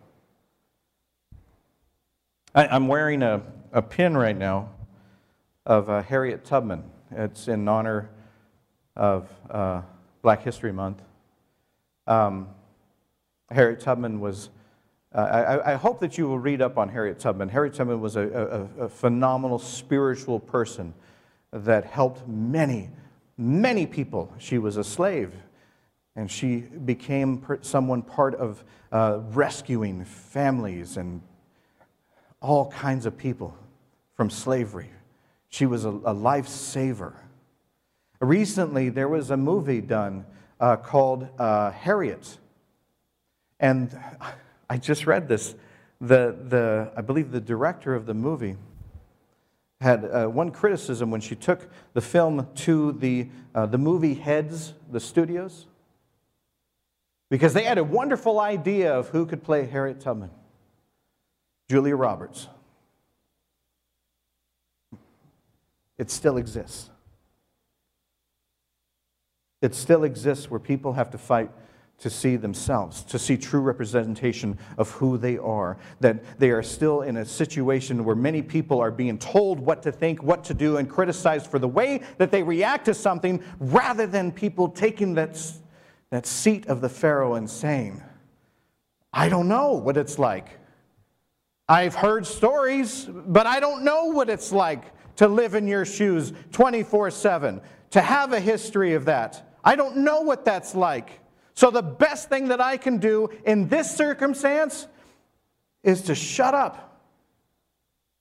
I, 2.52 2.74
am 2.74 2.88
wearing 2.88 3.22
a, 3.22 3.42
a 3.72 3.80
pin 3.80 4.16
right 4.16 4.36
now 4.36 4.70
of 5.64 5.88
uh, 5.88 6.02
Harriet 6.02 6.44
Tubman. 6.44 6.82
It's 7.12 7.46
in 7.46 7.68
honor 7.68 8.10
of 8.96 9.28
uh, 9.48 9.82
Black 10.22 10.42
History 10.42 10.72
Month. 10.72 11.00
Um, 12.08 12.48
Harriet 13.50 13.78
Tubman 13.78 14.18
was, 14.18 14.50
uh, 15.14 15.18
I, 15.18 15.72
I, 15.72 15.74
hope 15.76 16.00
that 16.00 16.18
you 16.18 16.26
will 16.26 16.40
read 16.40 16.60
up 16.60 16.76
on 16.76 16.88
Harriet 16.88 17.20
Tubman. 17.20 17.48
Harriet 17.48 17.74
Tubman 17.74 18.00
was 18.00 18.16
a, 18.16 18.68
a, 18.78 18.84
a 18.84 18.88
phenomenal 18.88 19.60
spiritual 19.60 20.40
person 20.40 20.92
that 21.52 21.84
helped 21.84 22.26
many, 22.26 22.90
many 23.38 23.86
people. 23.86 24.32
She 24.38 24.58
was 24.58 24.76
a 24.76 24.84
slave, 24.84 25.32
and 26.16 26.28
she 26.28 26.56
became 26.56 27.44
someone 27.60 28.02
part 28.02 28.34
of 28.34 28.64
uh, 28.90 29.20
rescuing 29.30 30.04
families 30.04 30.96
and 30.96 31.22
all 32.40 32.70
kinds 32.70 33.06
of 33.06 33.16
people 33.16 33.56
from 34.14 34.30
slavery. 34.30 34.90
She 35.50 35.66
was 35.66 35.84
a, 35.84 35.90
a 35.90 36.14
lifesaver. 36.14 37.14
Recently, 38.20 38.88
there 38.88 39.08
was 39.08 39.30
a 39.30 39.36
movie 39.36 39.80
done 39.80 40.24
uh, 40.58 40.76
called 40.76 41.28
uh, 41.38 41.70
Harriet. 41.70 42.38
And 43.58 43.98
I 44.68 44.78
just 44.78 45.06
read 45.06 45.28
this. 45.28 45.54
The, 46.00 46.36
the, 46.48 46.92
I 46.96 47.02
believe 47.02 47.30
the 47.30 47.40
director 47.40 47.94
of 47.94 48.06
the 48.06 48.14
movie 48.14 48.56
had 49.80 50.04
uh, 50.04 50.26
one 50.26 50.50
criticism 50.50 51.10
when 51.10 51.20
she 51.20 51.34
took 51.34 51.68
the 51.94 52.00
film 52.00 52.46
to 52.54 52.92
the, 52.92 53.28
uh, 53.54 53.66
the 53.66 53.78
movie 53.78 54.14
heads, 54.14 54.74
the 54.90 55.00
studios, 55.00 55.66
because 57.30 57.54
they 57.54 57.64
had 57.64 57.78
a 57.78 57.84
wonderful 57.84 58.40
idea 58.40 58.92
of 58.92 59.08
who 59.08 59.24
could 59.24 59.42
play 59.42 59.66
Harriet 59.66 60.00
Tubman 60.00 60.30
Julia 61.70 61.94
Roberts. 61.94 62.48
It 65.98 66.10
still 66.10 66.36
exists. 66.36 66.90
It 69.62 69.76
still 69.76 70.02
exists 70.02 70.50
where 70.50 70.58
people 70.58 70.94
have 70.94 71.10
to 71.10 71.18
fight 71.18 71.48
to 72.00 72.10
see 72.10 72.34
themselves, 72.34 73.04
to 73.04 73.20
see 73.20 73.36
true 73.36 73.60
representation 73.60 74.58
of 74.78 74.90
who 74.90 75.16
they 75.16 75.38
are. 75.38 75.78
That 76.00 76.40
they 76.40 76.50
are 76.50 76.64
still 76.64 77.02
in 77.02 77.18
a 77.18 77.24
situation 77.24 78.04
where 78.04 78.16
many 78.16 78.42
people 78.42 78.80
are 78.80 78.90
being 78.90 79.16
told 79.16 79.60
what 79.60 79.80
to 79.84 79.92
think, 79.92 80.24
what 80.24 80.42
to 80.46 80.54
do, 80.54 80.78
and 80.78 80.90
criticized 80.90 81.46
for 81.46 81.60
the 81.60 81.68
way 81.68 82.02
that 82.18 82.32
they 82.32 82.42
react 82.42 82.86
to 82.86 82.94
something 82.94 83.44
rather 83.60 84.08
than 84.08 84.32
people 84.32 84.68
taking 84.68 85.14
that, 85.14 85.40
that 86.10 86.26
seat 86.26 86.66
of 86.66 86.80
the 86.80 86.88
Pharaoh 86.88 87.34
and 87.34 87.48
saying, 87.48 88.02
I 89.12 89.28
don't 89.28 89.46
know 89.46 89.74
what 89.74 89.96
it's 89.96 90.18
like. 90.18 90.59
I've 91.70 91.94
heard 91.94 92.26
stories, 92.26 93.08
but 93.08 93.46
I 93.46 93.60
don't 93.60 93.84
know 93.84 94.06
what 94.06 94.28
it's 94.28 94.50
like 94.50 94.82
to 95.18 95.28
live 95.28 95.54
in 95.54 95.68
your 95.68 95.84
shoes 95.84 96.32
24 96.50 97.12
7, 97.12 97.60
to 97.90 98.00
have 98.00 98.32
a 98.32 98.40
history 98.40 98.94
of 98.94 99.04
that. 99.04 99.54
I 99.62 99.76
don't 99.76 99.98
know 99.98 100.22
what 100.22 100.44
that's 100.44 100.74
like. 100.74 101.20
So, 101.54 101.70
the 101.70 101.80
best 101.80 102.28
thing 102.28 102.48
that 102.48 102.60
I 102.60 102.76
can 102.76 102.98
do 102.98 103.28
in 103.46 103.68
this 103.68 103.88
circumstance 103.88 104.88
is 105.84 106.02
to 106.02 106.14
shut 106.16 106.54
up 106.54 107.00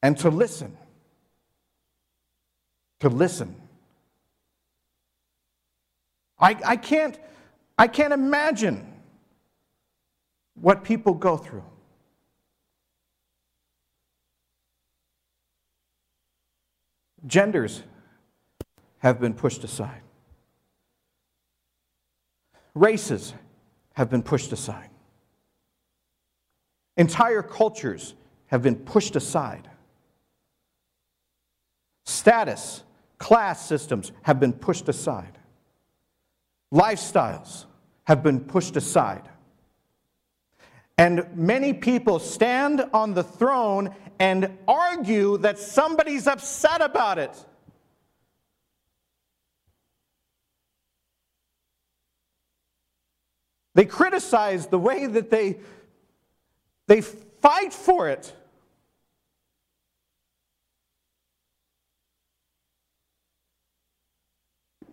and 0.04 0.16
to 0.20 0.30
listen. 0.30 0.78
To 3.00 3.10
listen. 3.10 3.56
I, 6.40 6.56
I, 6.64 6.76
can't, 6.76 7.18
I 7.80 7.88
can't 7.88 8.14
imagine 8.14 8.94
what 10.54 10.84
people 10.84 11.16
go 11.16 11.36
through. 11.36 11.64
Genders 17.28 17.84
have 19.00 19.20
been 19.20 19.34
pushed 19.34 19.64
aside. 19.64 20.02
Races 22.74 23.34
have 23.94 24.10
been 24.10 24.24
pushed 24.24 24.52
aside. 24.52 24.90
Entire 26.98 27.42
cultures 27.42 28.16
have 28.48 28.62
been 28.62 28.76
pushed 28.76 29.16
aside. 29.16 29.70
Status, 32.06 32.84
class 33.18 33.66
systems 33.66 34.12
have 34.24 34.40
been 34.40 34.54
pushed 34.54 34.90
aside. 34.90 35.38
Lifestyles 36.74 37.66
have 38.06 38.24
been 38.24 38.40
pushed 38.40 38.76
aside. 38.76 39.30
And 41.00 41.34
many 41.34 41.72
people 41.72 42.20
stand 42.20 42.84
on 42.94 43.14
the 43.14 43.24
throne 43.24 43.96
and 44.20 44.58
argue 44.68 45.38
that 45.38 45.58
somebody's 45.58 46.28
upset 46.28 46.82
about 46.82 47.18
it. 47.18 47.46
They 53.76 53.86
criticize 53.86 54.68
the 54.68 54.78
way 54.78 55.08
that 55.08 55.30
they, 55.30 55.60
they 56.88 57.00
fight 57.00 57.72
for 57.72 58.10
it. 58.10 58.36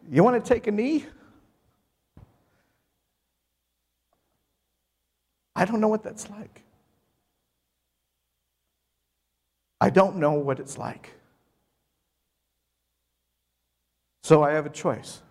You 0.09 0.23
want 0.23 0.45
to 0.45 0.55
take 0.55 0.69
a 0.69 0.71
knee? 0.71 1.05
I 5.57 5.65
don't 5.65 5.81
know 5.81 5.89
what 5.89 6.03
that's 6.03 6.29
like. 6.29 6.63
I 9.81 9.89
don't 9.89 10.17
know 10.17 10.33
what 10.33 10.61
it's 10.61 10.77
like. 10.77 11.13
So 14.23 14.43
I 14.43 14.53
have 14.53 14.67
a 14.67 14.71
choice. 14.71 15.23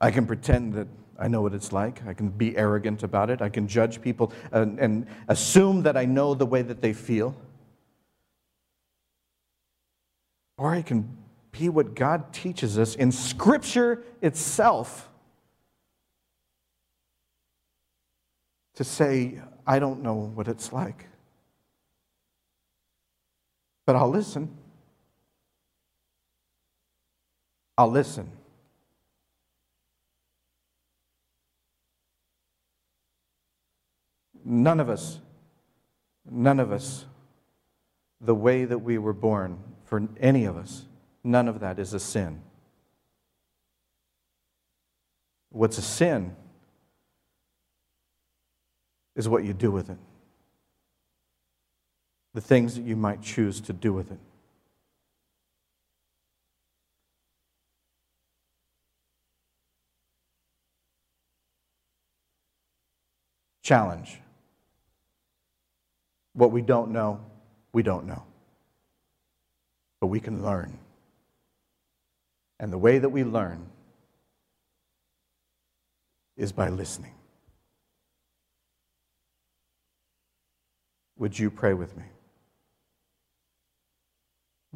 I 0.00 0.10
can 0.10 0.26
pretend 0.26 0.74
that 0.74 0.88
I 1.18 1.26
know 1.26 1.42
what 1.42 1.52
it's 1.52 1.72
like. 1.72 2.06
I 2.06 2.14
can 2.14 2.28
be 2.28 2.56
arrogant 2.56 3.02
about 3.02 3.30
it. 3.30 3.42
I 3.42 3.48
can 3.48 3.66
judge 3.66 4.00
people 4.00 4.32
and, 4.52 4.78
and, 4.78 5.06
assume 5.28 5.82
that 5.82 5.96
I 5.96 6.04
know 6.04 6.34
the 6.34 6.46
way 6.46 6.62
that 6.62 6.80
they 6.80 6.92
feel. 6.92 7.36
Or 10.58 10.74
I 10.74 10.82
can 10.82 11.16
be 11.50 11.68
what 11.68 11.94
God 11.94 12.32
teaches 12.32 12.78
us 12.78 12.94
in 12.94 13.12
Scripture 13.12 14.04
itself 14.20 15.08
to 18.82 18.88
say, 18.88 19.40
I 19.64 19.78
don't 19.78 20.02
know 20.02 20.14
what 20.14 20.48
it's 20.48 20.72
like. 20.72 21.06
But 23.86 23.94
I'll 23.94 24.10
listen. 24.10 24.50
I'll 27.78 27.90
listen. 27.90 28.30
None 34.44 34.80
of 34.80 34.90
us, 34.90 35.20
none 36.28 36.58
of 36.58 36.72
us, 36.72 37.04
the 38.20 38.34
way 38.34 38.64
that 38.64 38.78
we 38.78 38.98
were 38.98 39.12
born, 39.12 39.62
for 39.84 40.08
any 40.18 40.44
of 40.44 40.56
us, 40.56 40.86
none 41.22 41.46
of 41.46 41.60
that 41.60 41.78
is 41.78 41.94
a 41.94 42.00
sin. 42.00 42.42
What's 45.50 45.78
a 45.78 45.82
sin 45.82 46.34
is 49.14 49.28
what 49.28 49.44
you 49.44 49.52
do 49.52 49.70
with 49.70 49.90
it, 49.90 49.98
the 52.34 52.40
things 52.40 52.74
that 52.76 52.82
you 52.82 52.96
might 52.96 53.22
choose 53.22 53.60
to 53.60 53.72
do 53.72 53.92
with 53.92 54.10
it. 54.10 54.18
Challenge. 63.62 64.18
What 66.32 66.50
we 66.50 66.62
don't 66.62 66.90
know, 66.90 67.20
we 67.72 67.82
don't 67.82 68.06
know. 68.06 68.24
But 70.00 70.08
we 70.08 70.18
can 70.18 70.42
learn. 70.42 70.78
And 72.58 72.72
the 72.72 72.78
way 72.78 72.98
that 72.98 73.10
we 73.10 73.24
learn 73.24 73.66
is 76.36 76.50
by 76.50 76.70
listening. 76.70 77.14
Would 81.22 81.38
you 81.38 81.52
pray 81.52 81.72
with 81.72 81.96
me? 81.96 82.02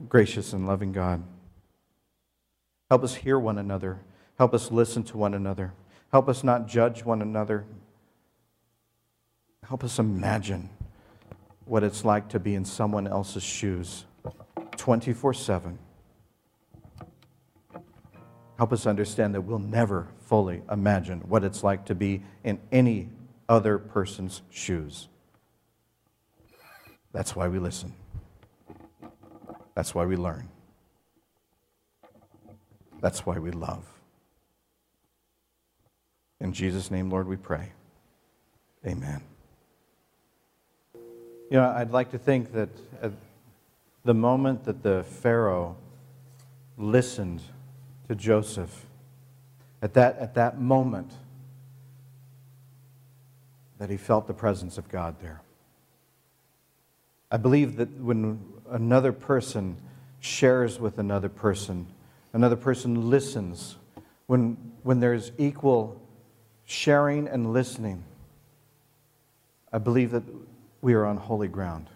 Gracious 0.08 0.52
and 0.52 0.64
loving 0.64 0.92
God, 0.92 1.24
help 2.88 3.02
us 3.02 3.16
hear 3.16 3.36
one 3.36 3.58
another. 3.58 3.98
Help 4.38 4.54
us 4.54 4.70
listen 4.70 5.02
to 5.02 5.16
one 5.16 5.34
another. 5.34 5.72
Help 6.12 6.28
us 6.28 6.44
not 6.44 6.68
judge 6.68 7.04
one 7.04 7.20
another. 7.20 7.64
Help 9.64 9.82
us 9.82 9.98
imagine 9.98 10.70
what 11.64 11.82
it's 11.82 12.04
like 12.04 12.28
to 12.28 12.38
be 12.38 12.54
in 12.54 12.64
someone 12.64 13.08
else's 13.08 13.42
shoes 13.42 14.04
24 14.76 15.34
7. 15.34 15.76
Help 18.56 18.72
us 18.72 18.86
understand 18.86 19.34
that 19.34 19.40
we'll 19.40 19.58
never 19.58 20.06
fully 20.20 20.62
imagine 20.70 21.22
what 21.22 21.42
it's 21.42 21.64
like 21.64 21.86
to 21.86 21.96
be 21.96 22.22
in 22.44 22.60
any 22.70 23.08
other 23.48 23.78
person's 23.78 24.42
shoes. 24.48 25.08
That's 27.16 27.34
why 27.34 27.48
we 27.48 27.58
listen. 27.58 27.94
That's 29.74 29.94
why 29.94 30.04
we 30.04 30.16
learn. 30.16 30.50
That's 33.00 33.24
why 33.24 33.38
we 33.38 33.52
love. 33.52 33.86
In 36.40 36.52
Jesus' 36.52 36.90
name, 36.90 37.08
Lord, 37.08 37.26
we 37.26 37.36
pray. 37.36 37.72
Amen. 38.86 39.22
You 40.94 41.52
know, 41.52 41.70
I'd 41.74 41.90
like 41.90 42.10
to 42.10 42.18
think 42.18 42.52
that 42.52 42.68
at 43.00 43.12
the 44.04 44.12
moment 44.12 44.64
that 44.64 44.82
the 44.82 45.02
Pharaoh 45.04 45.78
listened 46.76 47.40
to 48.08 48.14
Joseph, 48.14 48.84
at 49.80 49.94
that, 49.94 50.18
at 50.18 50.34
that 50.34 50.60
moment, 50.60 51.12
that 53.78 53.88
he 53.88 53.96
felt 53.96 54.26
the 54.26 54.34
presence 54.34 54.76
of 54.76 54.90
God 54.90 55.16
there. 55.22 55.40
I 57.30 57.36
believe 57.36 57.76
that 57.76 57.90
when 58.00 58.40
another 58.70 59.12
person 59.12 59.76
shares 60.20 60.78
with 60.78 60.98
another 60.98 61.28
person, 61.28 61.86
another 62.32 62.56
person 62.56 63.10
listens, 63.10 63.76
when, 64.26 64.56
when 64.82 65.00
there's 65.00 65.32
equal 65.38 66.00
sharing 66.64 67.28
and 67.28 67.52
listening, 67.52 68.04
I 69.72 69.78
believe 69.78 70.10
that 70.12 70.22
we 70.80 70.94
are 70.94 71.04
on 71.04 71.16
holy 71.16 71.48
ground. 71.48 71.88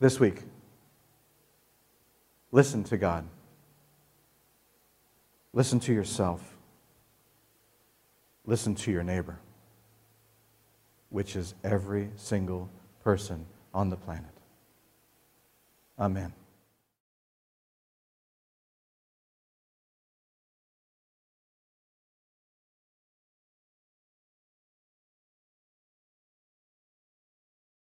This 0.00 0.18
week, 0.18 0.42
listen 2.50 2.82
to 2.84 2.96
God. 2.96 3.24
Listen 5.52 5.78
to 5.80 5.92
yourself. 5.92 6.56
Listen 8.44 8.74
to 8.74 8.90
your 8.90 9.04
neighbor, 9.04 9.38
which 11.12 11.36
is 11.36 11.54
every 11.62 12.10
single 12.16 12.68
person 13.04 13.46
on 13.72 13.90
the 13.90 13.96
planet. 13.96 14.24
Amen. 15.98 16.32